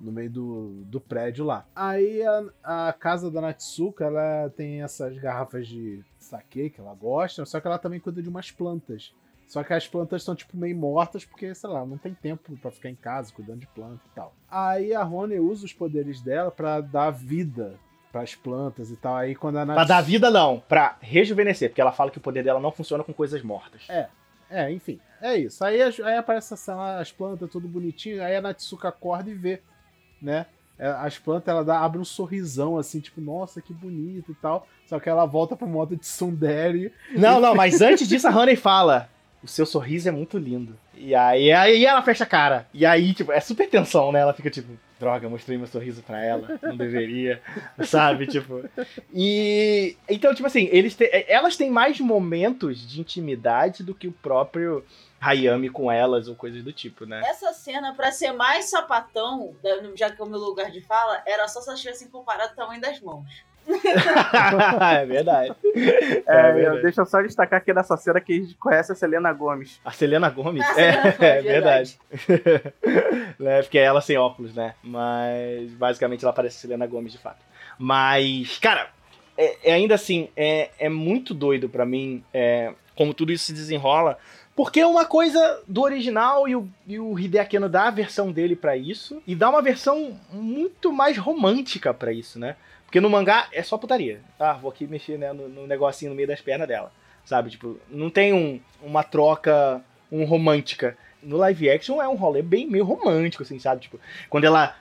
[0.00, 1.66] no meio do, do prédio lá.
[1.76, 7.44] Aí a, a casa da Natsuko, ela tem essas garrafas de sake que ela gosta,
[7.44, 9.14] só que ela também cuida de umas plantas.
[9.46, 12.70] Só que as plantas estão, tipo, meio mortas, porque, sei lá, não tem tempo pra
[12.70, 14.32] ficar em casa cuidando de planta e tal.
[14.50, 17.78] Aí a Rony usa os poderes dela pra dar vida
[18.18, 19.16] pras plantas e tal.
[19.16, 19.88] Aí quando a Pra Natsuko...
[19.88, 20.62] dar vida, não.
[20.68, 23.82] Pra rejuvenescer, porque ela fala que o poder dela não funciona com coisas mortas.
[24.50, 25.62] É, enfim, é isso.
[25.64, 29.60] Aí, as- aí aparece assim, as plantas tudo bonitinho, aí a Natsuko acorda e vê,
[30.22, 30.46] né?
[30.78, 34.66] É, As plantas, ela dá, abre um sorrisão, assim, tipo, nossa, que bonito e tal.
[34.86, 36.92] Só que ela volta pro modo de Sundere.
[37.16, 39.08] Não, não, mas antes disso a Honey fala:
[39.42, 40.78] O seu sorriso é muito lindo.
[40.94, 42.68] E aí, aí ela fecha a cara.
[42.72, 44.20] E aí, tipo, é super tensão, né?
[44.20, 46.58] Ela fica tipo, droga, mostrei meu sorriso pra ela.
[46.62, 47.40] Não deveria.
[47.84, 48.26] sabe?
[48.26, 48.64] Tipo.
[49.14, 49.96] E.
[50.08, 54.84] Então, tipo assim, eles têm- elas têm mais momentos de intimidade do que o próprio
[55.20, 57.20] Hayami com elas ou coisas do tipo, né?
[57.26, 59.54] Essa cena, pra ser mais sapatão,
[59.96, 62.56] já que é o meu lugar de fala, era só se elas tivessem comparado o
[62.56, 63.26] tamanho das mãos.
[65.00, 65.54] é verdade.
[65.74, 66.82] É, É verdade.
[66.82, 69.80] deixa eu só destacar aqui nessa cena que a gente conhece a Selena Gomes.
[69.84, 70.64] A Selena Gomes.
[70.64, 71.98] Ah, é, Selena é verdade.
[73.38, 74.74] né, porque é ela sem óculos, né?
[74.82, 77.44] Mas basicamente ela parece Selena Gomes de fato.
[77.78, 78.88] Mas, cara,
[79.36, 83.52] é, é ainda assim, é, é muito doido pra mim é, como tudo isso se
[83.52, 84.18] desenrola.
[84.56, 88.32] Porque é uma coisa do original e o, e o Hideaki Anno dá a versão
[88.32, 89.22] dele pra isso.
[89.24, 92.56] E dá uma versão muito mais romântica pra isso, né?
[92.88, 94.22] Porque no mangá é só putaria.
[94.40, 96.90] Ah, vou aqui mexer né, no, no negocinho no meio das pernas dela.
[97.22, 97.50] Sabe?
[97.50, 100.96] Tipo, não tem um, uma troca um romântica.
[101.22, 103.82] No live action é um rolê bem meio romântico, assim, sabe?
[103.82, 104.74] Tipo, quando ela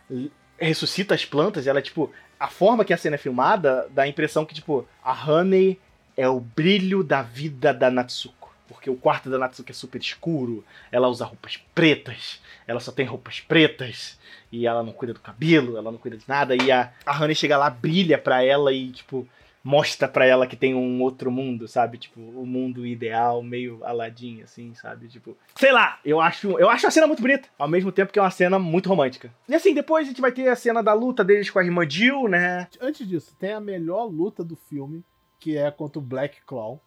[0.57, 4.45] ressuscita as plantas, ela, tipo, a forma que a cena é filmada dá a impressão
[4.45, 5.77] que, tipo, a Honey
[6.15, 8.46] é o brilho da vida da Natsuko.
[8.67, 13.05] Porque o quarto da Natsuki é super escuro, ela usa roupas pretas, ela só tem
[13.05, 14.19] roupas pretas,
[14.51, 17.35] e ela não cuida do cabelo, ela não cuida de nada, e a, a Honey
[17.35, 19.27] chega lá, brilha pra ela e, tipo,
[19.67, 21.97] mostra pra ela que tem um outro mundo, sabe?
[21.97, 25.09] Tipo, o mundo ideal, meio aladinho, assim, sabe?
[25.09, 28.17] Tipo, sei lá, eu acho, eu acho a cena muito bonita, ao mesmo tempo que
[28.17, 29.29] é uma cena muito romântica.
[29.47, 31.87] E assim, depois a gente vai ter a cena da luta deles com a irmã
[31.87, 32.69] Jill, né?
[32.79, 35.03] Antes disso, tem a melhor luta do filme,
[35.37, 36.81] que é contra o Black Claw,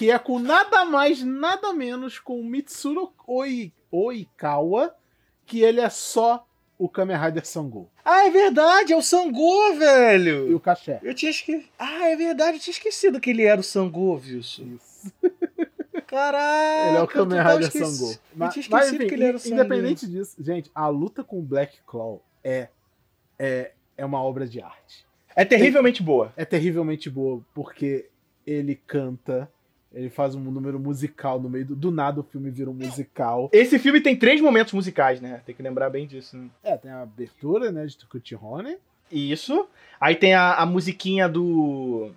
[0.00, 4.94] que é com nada mais, nada menos com o Mitsuru Oi, Oikawa,
[5.44, 6.46] que ele é só
[6.78, 7.86] o Kamen Rider Sango.
[8.02, 10.56] Ah, é verdade, é o Sangô, E velho!
[10.56, 11.00] o Caché.
[11.02, 11.68] Eu tinha esquecido.
[11.78, 14.62] Ah, é verdade, eu tinha esquecido que ele era o Sangô, Wilson.
[14.76, 15.12] Isso.
[16.06, 16.88] Caraca!
[16.88, 18.10] Ele é o eu Kamen Rider esqueci- Sango.
[18.12, 19.54] Eu Mas, tinha mas, esquecido enfim, que ele era o Sango.
[19.54, 22.68] independente disso, gente, a luta com o Black Claw é,
[23.38, 25.04] é, é uma obra de arte.
[25.36, 26.32] É terrivelmente boa.
[26.38, 28.08] É terrivelmente boa, porque
[28.46, 29.46] ele canta,
[29.92, 33.50] ele faz um número musical no meio do, do nada o filme vira um musical.
[33.52, 35.42] Esse filme tem três momentos musicais, né?
[35.44, 36.36] Tem que lembrar bem disso.
[36.36, 36.48] Né?
[36.62, 38.76] É, tem a abertura, né, de Tukuchi Hone.
[39.10, 39.68] Isso.
[40.00, 42.12] Aí tem a, a musiquinha do.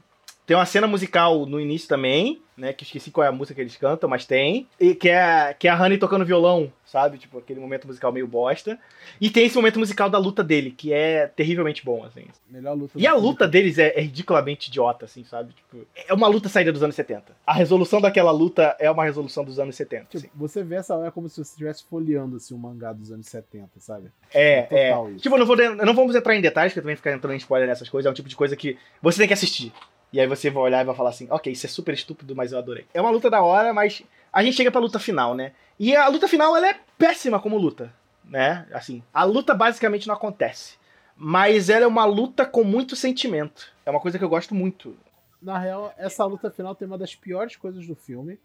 [0.46, 2.74] Tem uma cena musical no início também, né?
[2.74, 4.68] Que eu esqueci qual é a música que eles cantam, mas tem.
[4.80, 7.18] E que é, que é a Honey tocando violão, sabe?
[7.18, 8.78] Tipo, aquele momento musical meio bosta.
[9.22, 12.26] E tem esse momento musical da luta dele, que é terrivelmente bom, assim.
[12.50, 13.28] Melhor luta E a do filme.
[13.30, 15.54] luta deles é, é ridiculamente idiota, assim, sabe?
[15.54, 17.24] Tipo, é uma luta saída dos anos 70.
[17.46, 20.06] A resolução daquela luta é uma resolução dos anos 70.
[20.06, 20.30] Tipo, assim.
[20.36, 23.70] você vê essa hora como se você estivesse folheando assim, um mangá dos anos 70,
[23.80, 24.12] sabe?
[24.34, 24.89] É, é.
[24.89, 25.20] total isso.
[25.20, 27.68] Tipo, eu não, vou, não vamos entrar em detalhes, porque também ficar entrando em spoiler
[27.68, 29.72] nessas coisas é um tipo de coisa que você tem que assistir.
[30.14, 32.51] E aí você vai olhar e vai falar assim, ok, isso é super estúpido, mas
[32.51, 32.86] eu adorei.
[32.93, 35.53] É uma luta da hora, mas a gente chega pra luta final, né?
[35.80, 37.91] E a luta final, ela é péssima como luta,
[38.24, 38.68] né?
[38.72, 40.78] Assim, a luta basicamente não acontece.
[41.18, 43.74] Mas ela é uma luta com muito sentimento.
[43.84, 44.95] É uma coisa que eu gosto muito.
[45.41, 48.39] Na real, essa luta final tem uma das piores coisas do filme,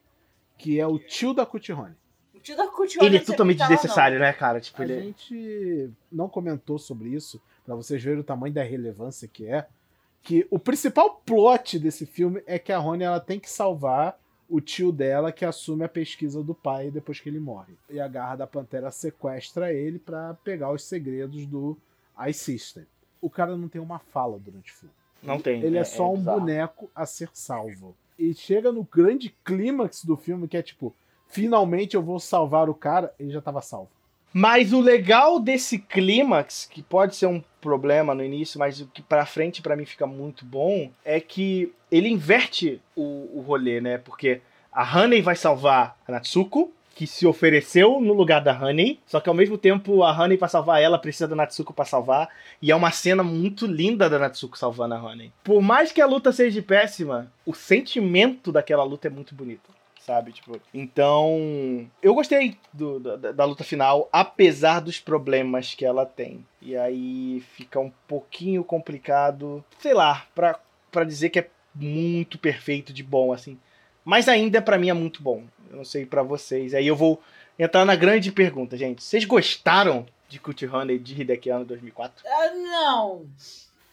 [0.57, 1.95] que é o tio da Kuchihone.
[2.35, 2.67] O tio da
[3.03, 4.59] Ele é totalmente desnecessário, né, cara?
[4.59, 5.01] Tipo, A ele é...
[5.03, 9.67] gente não comentou sobre isso, pra vocês verem o tamanho da relevância que é,
[10.23, 14.61] que o principal plot desse filme é que a Rony ela tem que salvar o
[14.61, 17.75] tio dela que assume a pesquisa do pai depois que ele morre.
[17.91, 21.77] E a garra da Pantera sequestra ele pra pegar os segredos do
[22.29, 22.87] iSystem.
[23.21, 24.95] O cara não tem uma fala durante o filme.
[25.23, 25.63] Não tem.
[25.63, 26.41] Ele é, só um bizarro.
[26.41, 27.95] boneco a ser salvo.
[28.19, 30.95] E chega no grande clímax do filme, que é tipo,
[31.27, 33.91] finalmente eu vou salvar o cara, ele já tava salvo.
[34.33, 39.03] Mas o legal desse clímax, que pode ser um problema no início, mas o que
[39.03, 43.99] pra frente pra mim fica muito bom, é que ele inverte o, o rolê, né?
[43.99, 49.21] Porque a Honey vai salvar a Natsuko, que se ofereceu no lugar da Honey, só
[49.21, 52.29] que ao mesmo tempo a Honey pra salvar ela precisa da Natsuko pra salvar,
[52.61, 55.33] e é uma cena muito linda da Natsuko salvando a Honey.
[55.43, 59.78] Por mais que a luta seja péssima, o sentimento daquela luta é muito bonito
[60.09, 60.33] sabe?
[60.33, 66.47] Tipo, então, eu gostei do, da, da luta final, apesar dos problemas que ela tem.
[66.63, 70.59] E aí fica um pouquinho complicado, sei lá, pra,
[70.91, 73.59] pra dizer que é muito perfeito de bom, assim.
[74.03, 75.45] Mas ainda pra mim é muito bom.
[75.71, 76.73] Eu não sei pra vocês.
[76.73, 77.21] Aí eu vou
[77.59, 79.05] entrar na grande pergunta, gente.
[79.05, 82.25] Vocês gostaram de Cut Honey de Hideki Anno 2004?
[82.27, 83.27] Ah, não.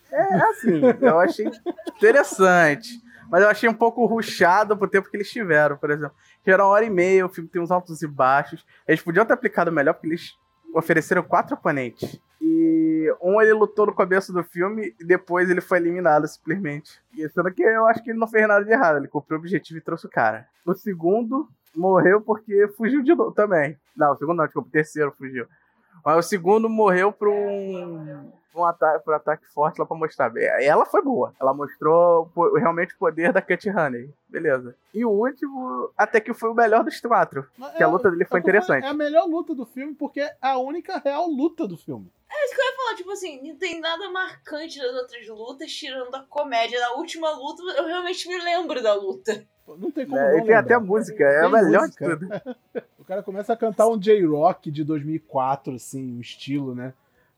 [0.09, 1.45] É assim, eu achei
[1.97, 3.01] interessante.
[3.29, 6.15] Mas eu achei um pouco ruchado pro tempo que eles tiveram, por exemplo.
[6.45, 8.65] Era uma hora e meia, o filme tem uns altos e baixos.
[8.87, 10.37] Eles podiam ter aplicado melhor, porque eles
[10.73, 12.19] ofereceram quatro oponentes.
[12.41, 17.01] E um ele lutou no começo do filme e depois ele foi eliminado simplesmente.
[17.17, 19.39] E sendo que eu acho que ele não fez nada de errado, ele cumpriu o
[19.39, 20.47] objetivo e trouxe o cara.
[20.65, 23.77] O segundo morreu porque fugiu de novo também.
[23.95, 25.47] Não, o segundo não, desculpa, o terceiro fugiu.
[26.03, 28.31] Mas o segundo morreu por um,
[28.61, 30.31] um ataque, por um ataque forte lá pra mostrar.
[30.37, 31.33] Ela foi boa.
[31.39, 34.09] Ela mostrou realmente o poder da Cut Honey.
[34.29, 34.75] Beleza.
[34.93, 37.47] E o último, até que foi o melhor dos quatro.
[37.77, 38.85] Que a luta dele foi interessante.
[38.85, 42.11] É a melhor luta do filme, porque é a única real luta do filme.
[42.31, 45.71] É isso que eu ia falar, tipo assim, não tem nada marcante das outras lutas,
[45.71, 46.79] tirando a comédia.
[46.81, 49.45] Na última luta, eu realmente me lembro da luta.
[49.67, 50.59] Não tem como É, não e tem lembrar.
[50.59, 52.15] até a música, é a melhor música.
[52.17, 52.85] de tudo.
[52.99, 56.91] O cara começa a cantar um J-Rock de 2004, assim, um estilo, né?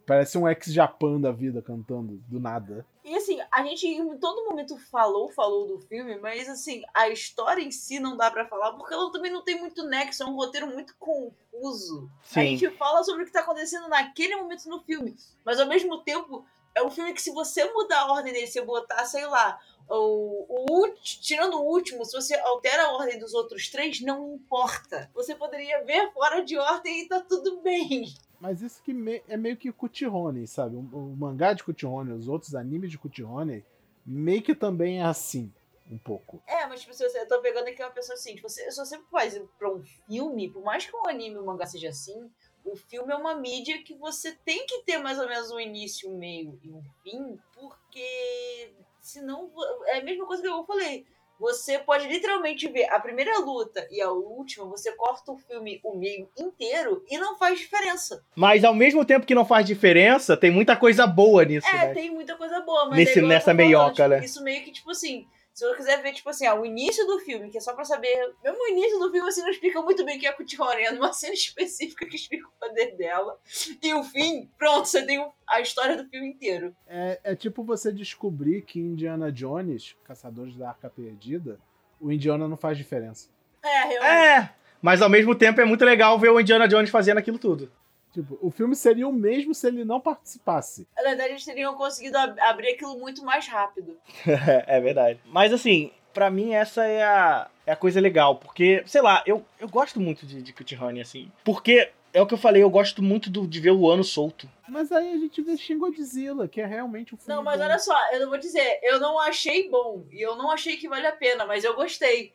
[0.07, 2.85] Parece um ex-Japan da vida cantando, do nada.
[3.03, 7.61] E assim, a gente em todo momento falou, falou do filme, mas assim, a história
[7.61, 10.35] em si não dá pra falar, porque ela também não tem muito nexo, é um
[10.35, 12.09] roteiro muito confuso.
[12.23, 12.55] A Sim.
[12.55, 16.45] gente fala sobre o que tá acontecendo naquele momento no filme, mas ao mesmo tempo
[16.73, 20.67] é um filme que se você mudar a ordem dele, se botar, sei lá, o,
[20.69, 25.11] o tirando o último, se você altera a ordem dos outros três, não importa.
[25.13, 28.13] Você poderia ver fora de ordem e tá tudo bem.
[28.39, 30.75] Mas isso que me- é meio que Kutihone, sabe?
[30.75, 33.65] O, o mangá de Kutihone, os outros animes de Kutihone,
[34.05, 35.51] meio que também é assim.
[35.89, 36.43] um pouco.
[36.45, 38.99] É, mas tipo, você, eu tô pegando aqui uma pessoa assim, tipo, se, se você
[39.09, 42.29] faz pra um filme, por mais que um anime ou um mangá seja assim,
[42.65, 46.11] o filme é uma mídia que você tem que ter mais ou menos um início,
[46.11, 49.49] um meio e um fim, porque senão
[49.85, 51.05] é a mesma coisa que eu falei.
[51.39, 55.95] Você pode literalmente ver a primeira luta e a última, você corta o filme o
[55.95, 58.23] meio inteiro e não faz diferença.
[58.35, 61.93] Mas ao mesmo tempo que não faz diferença, tem muita coisa boa nisso, É, né?
[61.93, 64.25] tem muita coisa boa, mas Nesse- é nessa falando, meioca, tipo, né?
[64.25, 65.27] Isso meio que, tipo assim,
[65.57, 67.83] se eu quiser ver, tipo assim, ah, o início do filme, que é só pra
[67.83, 68.31] saber.
[68.43, 70.83] Mesmo o início do filme, assim, não explica muito bem o que é a Cutie-Horn,
[70.83, 73.35] é numa cena específica que explica o poder dela.
[73.81, 76.75] E o fim, pronto, você tem a história do filme inteiro.
[76.85, 81.59] É, é tipo você descobrir que Indiana Jones, Caçadores da Arca Perdida,
[81.99, 83.27] o Indiana não faz diferença.
[83.63, 84.05] É, realmente.
[84.05, 84.49] É,
[84.79, 87.71] mas ao mesmo tempo é muito legal ver o Indiana Jones fazendo aquilo tudo.
[88.18, 90.88] Tipo, o filme seria o mesmo se ele não participasse.
[90.95, 93.95] Na verdade, eles teriam conseguido ab- abrir aquilo muito mais rápido.
[94.26, 95.20] é verdade.
[95.26, 99.45] Mas assim, pra mim essa é a, é a coisa legal, porque, sei lá, eu,
[99.59, 101.32] eu gosto muito de, de Cut Honey, assim.
[101.43, 104.49] Porque, é o que eu falei, eu gosto muito do- de ver o ano solto.
[104.68, 107.34] Mas aí a gente vê Shin Godzilla, que é realmente um filme.
[107.36, 107.65] Não, mas bom.
[107.65, 110.05] olha só, eu não vou dizer, eu não achei bom.
[110.11, 112.34] E eu não achei que vale a pena, mas eu gostei.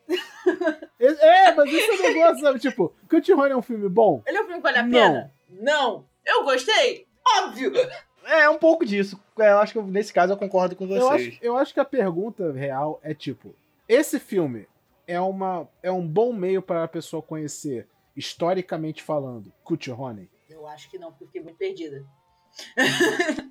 [0.98, 1.06] É,
[1.50, 2.58] é, mas isso eu não gosto, sabe?
[2.58, 4.22] Tipo, Cut Honey é um filme bom?
[4.26, 4.90] Ele é um filme que vale a Não.
[4.90, 5.32] pena?
[5.62, 6.06] Não.
[6.24, 7.06] Eu gostei?
[7.38, 7.72] Óbvio.
[8.24, 9.20] É, um pouco disso.
[9.38, 11.28] É, Eu acho que eu- nesse caso eu concordo com Eu vocês.
[11.34, 13.54] acho, eu acho que a pergunta real é tipo:
[13.88, 14.66] esse filme
[15.06, 20.28] é, uma, é um bom meio para a pessoa conhecer, historicamente falando, Cut Honey?
[20.48, 22.04] Eu acho que não, porque eu fiquei muito perdida.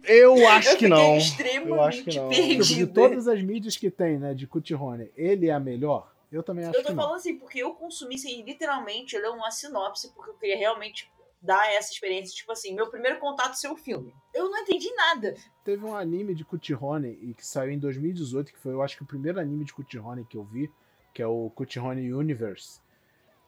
[0.05, 1.17] Eu acho eu que não.
[1.17, 2.29] extremamente Eu acho que não.
[2.29, 2.93] Tipo, de perdida.
[2.93, 6.11] todas as mídias que tem, né, de Cut Honey, ele é a melhor?
[6.31, 7.03] Eu também acho Eu tô que não.
[7.03, 11.11] falando assim, porque eu consumi assim, literalmente, ele é uma sinopse, porque eu queria realmente
[11.41, 14.13] dar essa experiência, tipo assim, meu primeiro contato seu filme.
[14.33, 15.35] Eu não entendi nada.
[15.63, 18.95] Teve um anime de Cut Honey e que saiu em 2018, que foi, eu acho
[18.95, 20.69] que o primeiro anime de Cut Honey que eu vi,
[21.13, 22.79] que é o Cut Honey Universe.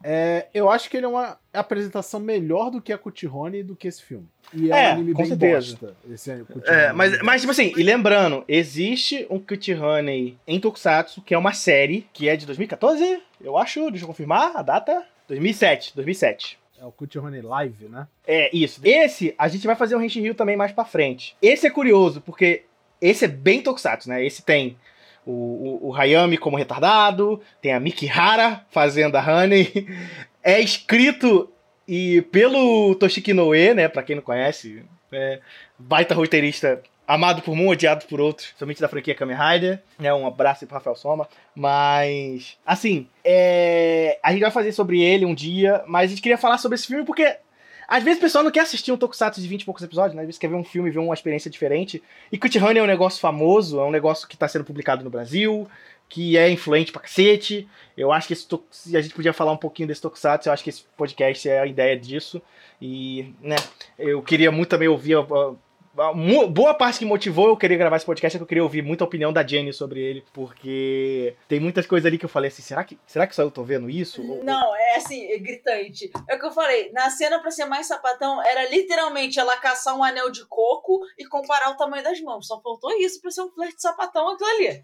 [0.06, 3.74] É, eu acho que ele é uma apresentação melhor do que a Cut Honey do
[3.74, 4.28] que esse filme.
[4.52, 5.78] E é, É, um anime com bem certeza.
[5.78, 5.96] bosta.
[6.10, 6.30] Esse
[6.66, 11.38] É, mas, mas, tipo assim, e lembrando, existe um Cut Honey em Tokusatsu, que é
[11.38, 15.06] uma série, que é de 2014, eu acho, deixa eu confirmar a data.
[15.26, 16.58] 2007, 2007.
[16.80, 18.06] É o Cut Honey Live, né?
[18.26, 18.80] É, isso.
[18.82, 21.36] Esse, a gente vai fazer um Henshin também mais pra frente.
[21.40, 22.64] Esse é curioso, porque
[23.00, 24.24] esse é bem Tokusatsu, né?
[24.24, 24.76] Esse tem
[25.24, 29.86] o, o, o Hayami como retardado, tem a Mikihara fazendo a Honey.
[30.46, 31.50] É escrito
[31.88, 33.88] e pelo Toshiki Noe, né?
[33.88, 35.40] Pra quem não conhece, é,
[35.78, 39.82] baita roteirista amado por um, odiado por outro, somente da franquia Kamen Rider.
[39.98, 41.28] Né, um abraço pro Rafael Soma.
[41.54, 46.38] Mas, assim, é, a gente vai fazer sobre ele um dia, mas a gente queria
[46.38, 47.36] falar sobre esse filme porque
[47.86, 50.22] às vezes o pessoal não quer assistir um Tokusatsu de 20 e poucos episódios, né?
[50.22, 52.02] Às vezes quer ver um filme ver uma experiência diferente.
[52.32, 55.10] E Cut Honey é um negócio famoso, é um negócio que tá sendo publicado no
[55.10, 55.68] Brasil,
[56.08, 57.68] que é influente pra cacete.
[57.96, 58.46] Eu acho que esse
[58.96, 61.66] a gente podia falar um pouquinho desse Tokusatsu, eu acho que esse podcast é a
[61.66, 62.40] ideia disso.
[62.80, 63.56] E, né,
[63.98, 65.16] eu queria muito também ouvir.
[66.50, 69.04] Boa parte que motivou eu querer gravar esse podcast é que eu queria ouvir muita
[69.04, 72.82] opinião da Jenny sobre ele, porque tem muitas coisas ali que eu falei assim, será
[72.82, 74.22] que, será que só eu tô vendo isso?
[74.42, 76.10] Não, é assim, é gritante.
[76.28, 79.96] É o que eu falei, na cena pra ser mais sapatão, era literalmente ela caçar
[79.96, 82.46] um anel de coco e comparar o tamanho das mãos.
[82.46, 84.82] Só faltou isso pra ser um flerte sapatão aquilo ali.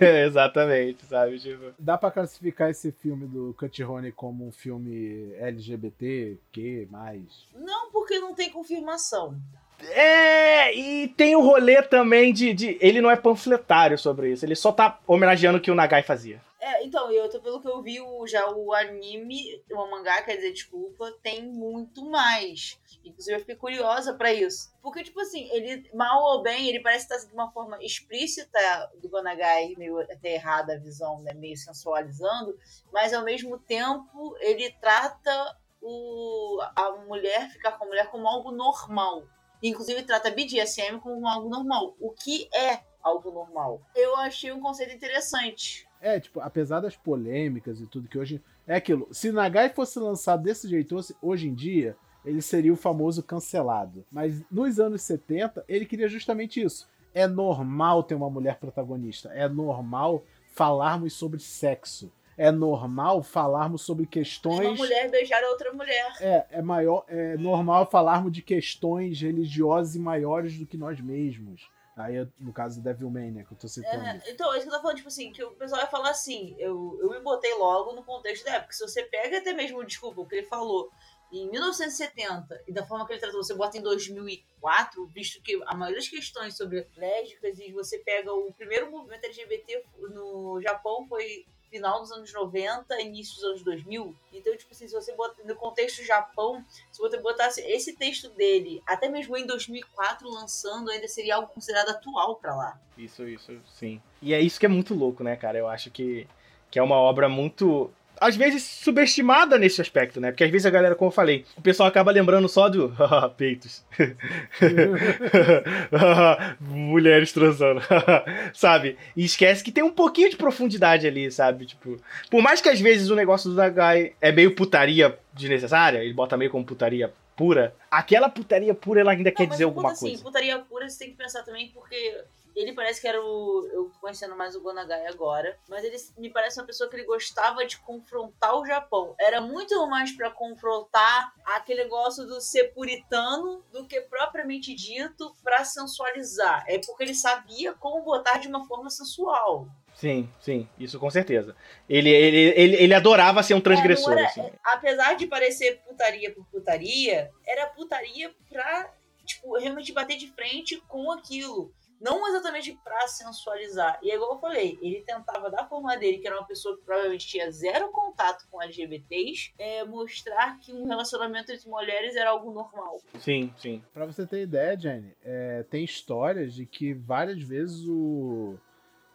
[0.26, 1.38] Exatamente, sabe?
[1.38, 1.74] Tipo...
[1.78, 7.48] Dá pra classificar esse filme do Cut Honey como um filme LGBT, que mais?
[7.54, 9.36] Não porque não tem confirmação.
[9.80, 12.78] É, e tem o rolê também de, de.
[12.80, 16.40] Ele não é panfletário sobre isso, ele só tá homenageando o que o Nagai fazia.
[16.60, 20.36] É, então, eu tô, pelo que eu vi, o, já o anime, o mangá, quer
[20.36, 22.78] dizer, desculpa, tem muito mais.
[23.04, 24.70] Inclusive, eu fiquei curiosa pra isso.
[24.82, 28.58] Porque, tipo assim, ele, mal ou bem, ele parece estar de uma forma explícita
[29.00, 31.32] do Gonagai, meio até errada a visão, né?
[31.32, 32.58] Meio sensualizando,
[32.92, 38.50] mas ao mesmo tempo ele trata o, a mulher, ficar com a mulher como algo
[38.50, 39.22] normal.
[39.62, 41.94] Inclusive trata BDSM como algo normal.
[42.00, 43.80] O que é algo normal?
[43.94, 45.86] Eu achei um conceito interessante.
[46.00, 48.42] É, tipo, apesar das polêmicas e tudo que hoje.
[48.66, 49.08] É aquilo.
[49.10, 54.04] Se Nagai fosse lançado desse jeito hoje- em dia, ele seria o famoso cancelado.
[54.12, 56.88] Mas nos anos 70, ele queria justamente isso.
[57.14, 59.30] É normal ter uma mulher protagonista.
[59.30, 60.22] É normal
[60.54, 62.12] falarmos sobre sexo.
[62.38, 64.60] É normal falarmos sobre questões.
[64.60, 66.12] Uma mulher beijar outra mulher.
[66.20, 71.68] É, é maior, é normal falarmos de questões religiosas e maiores do que nós mesmos.
[71.96, 74.04] Aí, no caso do Devilmania, que eu tô citando.
[74.04, 76.10] É, então, é isso que eu tô falando, tipo assim, que o pessoal vai falar
[76.10, 78.72] assim, eu, eu me botei logo no contexto da época.
[78.72, 80.92] Se você pega até mesmo, desculpa, o que ele falou,
[81.32, 85.74] em 1970 e da forma que ele tratou, você bota em 2004, visto que a
[85.74, 91.46] maioria das questões sobre lésbicas e você pega o primeiro movimento LGBT no Japão foi
[91.70, 94.14] final dos anos 90, início dos anos 2000.
[94.32, 98.82] Então, tipo assim, se você botar no contexto Japão, se você botasse esse texto dele,
[98.86, 102.80] até mesmo em 2004 lançando, ainda seria algo considerado atual para lá.
[102.96, 104.00] Isso, isso, sim.
[104.20, 105.58] E é isso que é muito louco, né, cara?
[105.58, 106.26] Eu acho que,
[106.70, 107.90] que é uma obra muito
[108.20, 110.30] às vezes subestimada nesse aspecto, né?
[110.30, 112.92] Porque às vezes a galera, como eu falei, o pessoal acaba lembrando só do
[113.36, 113.84] peitos.
[116.60, 117.80] Mulheres transando.
[118.52, 118.96] sabe?
[119.16, 121.66] E esquece que tem um pouquinho de profundidade ali, sabe?
[121.66, 121.96] Tipo,
[122.30, 126.36] por mais que às vezes o negócio do Nagai é meio putaria desnecessária, ele bota
[126.36, 130.22] meio como putaria pura, aquela putaria pura ela ainda Não, quer dizer alguma assim, coisa.
[130.24, 132.20] putaria pura você tem que pensar também porque
[132.60, 133.68] ele parece que era o.
[133.72, 137.04] Eu tô conhecendo mais o Gonagai agora, mas ele me parece uma pessoa que ele
[137.04, 139.14] gostava de confrontar o Japão.
[139.20, 145.64] Era muito mais pra confrontar aquele negócio do ser puritano do que propriamente dito pra
[145.64, 146.64] sensualizar.
[146.68, 149.68] É porque ele sabia como botar de uma forma sensual.
[149.94, 151.56] Sim, sim, isso com certeza.
[151.88, 154.50] Ele, ele, ele, ele adorava ser um transgressor, É, era- assim.
[154.62, 158.92] Apesar de parecer putaria por putaria, era putaria pra,
[159.24, 161.72] tipo, realmente bater de frente com aquilo.
[162.00, 163.98] Não exatamente pra sensualizar.
[164.02, 166.84] E é igual eu falei, ele tentava, da forma dele, que era uma pessoa que
[166.84, 172.52] provavelmente tinha zero contato com LGBTs, é, mostrar que um relacionamento entre mulheres era algo
[172.52, 173.00] normal.
[173.18, 173.82] Sim, sim.
[173.92, 178.56] Pra você ter ideia, Jenny, é, tem histórias de que várias vezes o,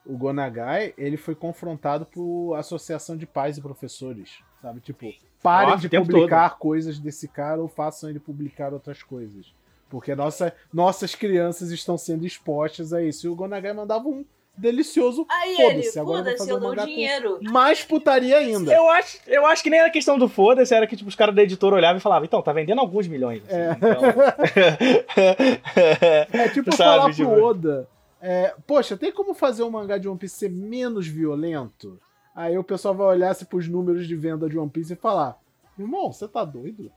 [0.06, 4.44] o Gonagai ele foi confrontado por associação de pais e professores.
[4.62, 4.80] Sabe?
[4.80, 9.54] Tipo, parem Nossa, de publicar coisas desse cara ou façam ele publicar outras coisas.
[9.94, 13.28] Porque nossa, nossas crianças estão sendo expostas a isso.
[13.28, 14.26] E o Gonagai mandava um
[14.58, 17.40] delicioso Aí ele, Foda-se, agora eu foda-se, um dou mangá com- dinheiro.
[17.44, 18.74] mais putaria ainda.
[18.74, 21.36] Eu acho, eu acho que nem era questão do foda-se, era que tipo, os caras
[21.36, 23.44] da editora olhavam e falavam, então, tá vendendo alguns milhões.
[23.48, 23.72] assim, É.
[23.78, 24.02] então...
[26.34, 27.88] É tipo Sabe, falar tipo- pro Oda.
[28.20, 32.00] é, Poxa, tem como fazer um mangá de One Piece ser menos violento?
[32.36, 35.38] Aí o pessoal vai olhar se pros números de venda de One Piece e falar:
[35.78, 36.92] Irmão, você tá doido?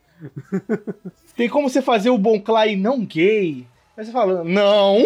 [1.37, 3.67] Tem como você fazer o Bon Clay não gay?
[3.97, 5.05] Aí você fala, não,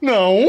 [0.00, 0.46] não.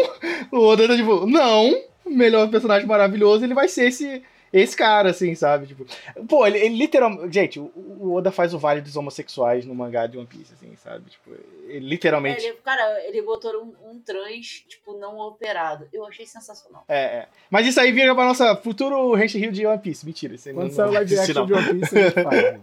[0.52, 1.74] O Oda tá tipo, não.
[2.06, 4.22] Melhor personagem maravilhoso, ele vai ser esse,
[4.60, 5.68] esse cara, assim, sabe?
[5.68, 5.86] Tipo,
[6.28, 7.34] pô, ele, ele literalmente.
[7.34, 10.74] Gente, o, o Oda faz o vale dos homossexuais no mangá de One Piece, assim,
[10.78, 11.10] sabe?
[11.10, 11.32] Tipo,
[11.68, 12.46] ele literalmente.
[12.46, 15.88] Ele, cara, ele botou um, um trans, tipo, não operado.
[15.92, 16.86] Eu achei sensacional.
[16.88, 17.28] É, é.
[17.50, 20.06] Mas isso aí vira pra nossa futuro Henshin Rio de One Piece.
[20.06, 22.42] Mentira, isso aí Quando não, sair o live action de One Piece, a gente faz.
[22.42, 22.62] né?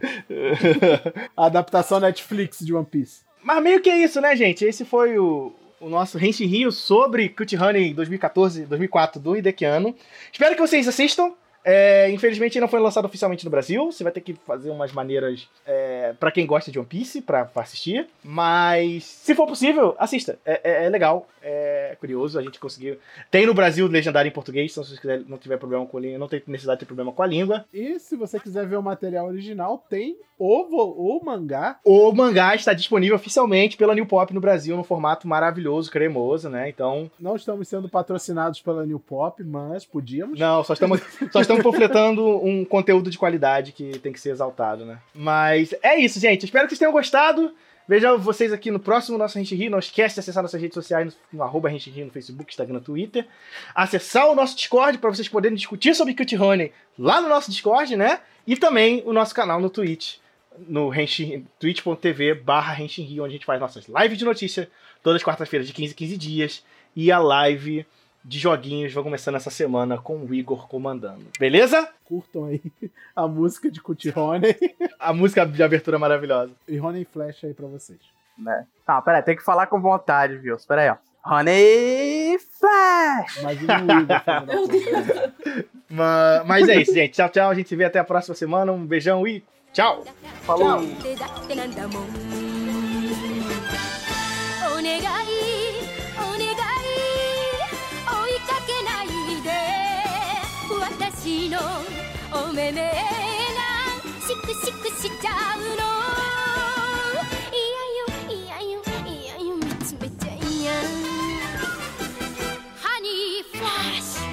[1.37, 3.23] A adaptação Netflix de One Piece.
[3.43, 4.65] Mas meio que é isso, né, gente?
[4.65, 9.95] Esse foi o, o nosso Henshin Rio sobre Cut Honey 2014, 2004 do Hidekiano.
[10.33, 11.33] Espero que vocês assistam.
[11.65, 13.91] É, infelizmente não foi lançado oficialmente no Brasil.
[13.91, 17.45] Você vai ter que fazer umas maneiras é, para quem gosta de One Piece pra,
[17.45, 18.07] pra assistir.
[18.25, 20.39] Mas se for possível, assista.
[20.45, 22.39] É, é- é legal, é curioso.
[22.39, 22.97] A gente conseguiu.
[23.31, 26.01] Tem no Brasil legendário em português, então se você quiser, não tiver problema com a
[26.01, 27.65] língua, não tem necessidade de ter problema com a língua.
[27.73, 31.79] E se você quiser ver o material original, tem o, vo- o mangá.
[31.85, 36.69] O mangá está disponível oficialmente pela New Pop no Brasil, num formato maravilhoso, cremoso, né?
[36.69, 40.39] Então, Não estamos sendo patrocinados pela New Pop, mas podíamos.
[40.39, 41.01] Não, só estamos,
[41.31, 44.99] só estamos panfletando um conteúdo de qualidade que tem que ser exaltado, né?
[45.15, 46.45] Mas é isso, gente.
[46.45, 47.53] Espero que vocês tenham gostado.
[47.89, 49.71] Vejo vocês aqui no próximo nosso Rente Rio.
[49.71, 52.81] Não esquece de acessar nossas redes sociais no, no arroba Rente Rio, no Facebook, Instagram,
[52.81, 53.27] Twitter.
[53.75, 57.97] Acessar o nosso Discord para vocês poderem discutir sobre Cut Honey lá no nosso Discord,
[57.97, 58.21] né?
[58.47, 60.17] E também o nosso canal no Twitch,
[60.59, 60.91] no
[61.59, 64.71] twitch.tv barra Rio, onde a gente faz nossas lives de notícia
[65.03, 66.65] todas as quartas-feiras de 15 em 15 dias.
[66.95, 67.87] E a live
[68.25, 71.25] de joguinhos vai começando essa semana com o Igor comandando.
[71.39, 71.89] Beleza?
[72.05, 72.61] Curtam aí
[73.17, 74.57] a música de Cut Honey
[74.99, 76.53] A música de abertura maravilhosa.
[76.69, 77.99] e Honey Flash aí pra vocês.
[78.39, 78.67] Né?
[78.89, 80.57] Não, pera aí, tem que falar com vontade, viu?
[80.57, 80.97] Espera aí, ó.
[81.25, 83.37] Honey Flash!
[83.39, 85.35] Imagina o Igor fazendo a Meu porra.
[85.89, 87.13] Ma- Mas é isso, gente.
[87.13, 87.51] Tchau, tchau.
[87.51, 88.73] A gente se vê até a próxima semana.
[88.73, 90.05] Um beijão e tchau.
[90.43, 90.81] Falou!
[90.81, 92.52] 手
[101.23, 101.57] 私の
[102.33, 102.91] お目目が
[104.27, 105.67] シクシクしちゃうの。
[107.47, 110.73] いやよいやよいやよ見つめちゃいや
[112.75, 114.31] ハニーフラッシュ。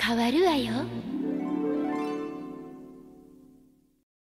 [0.00, 0.86] 変わるわよ。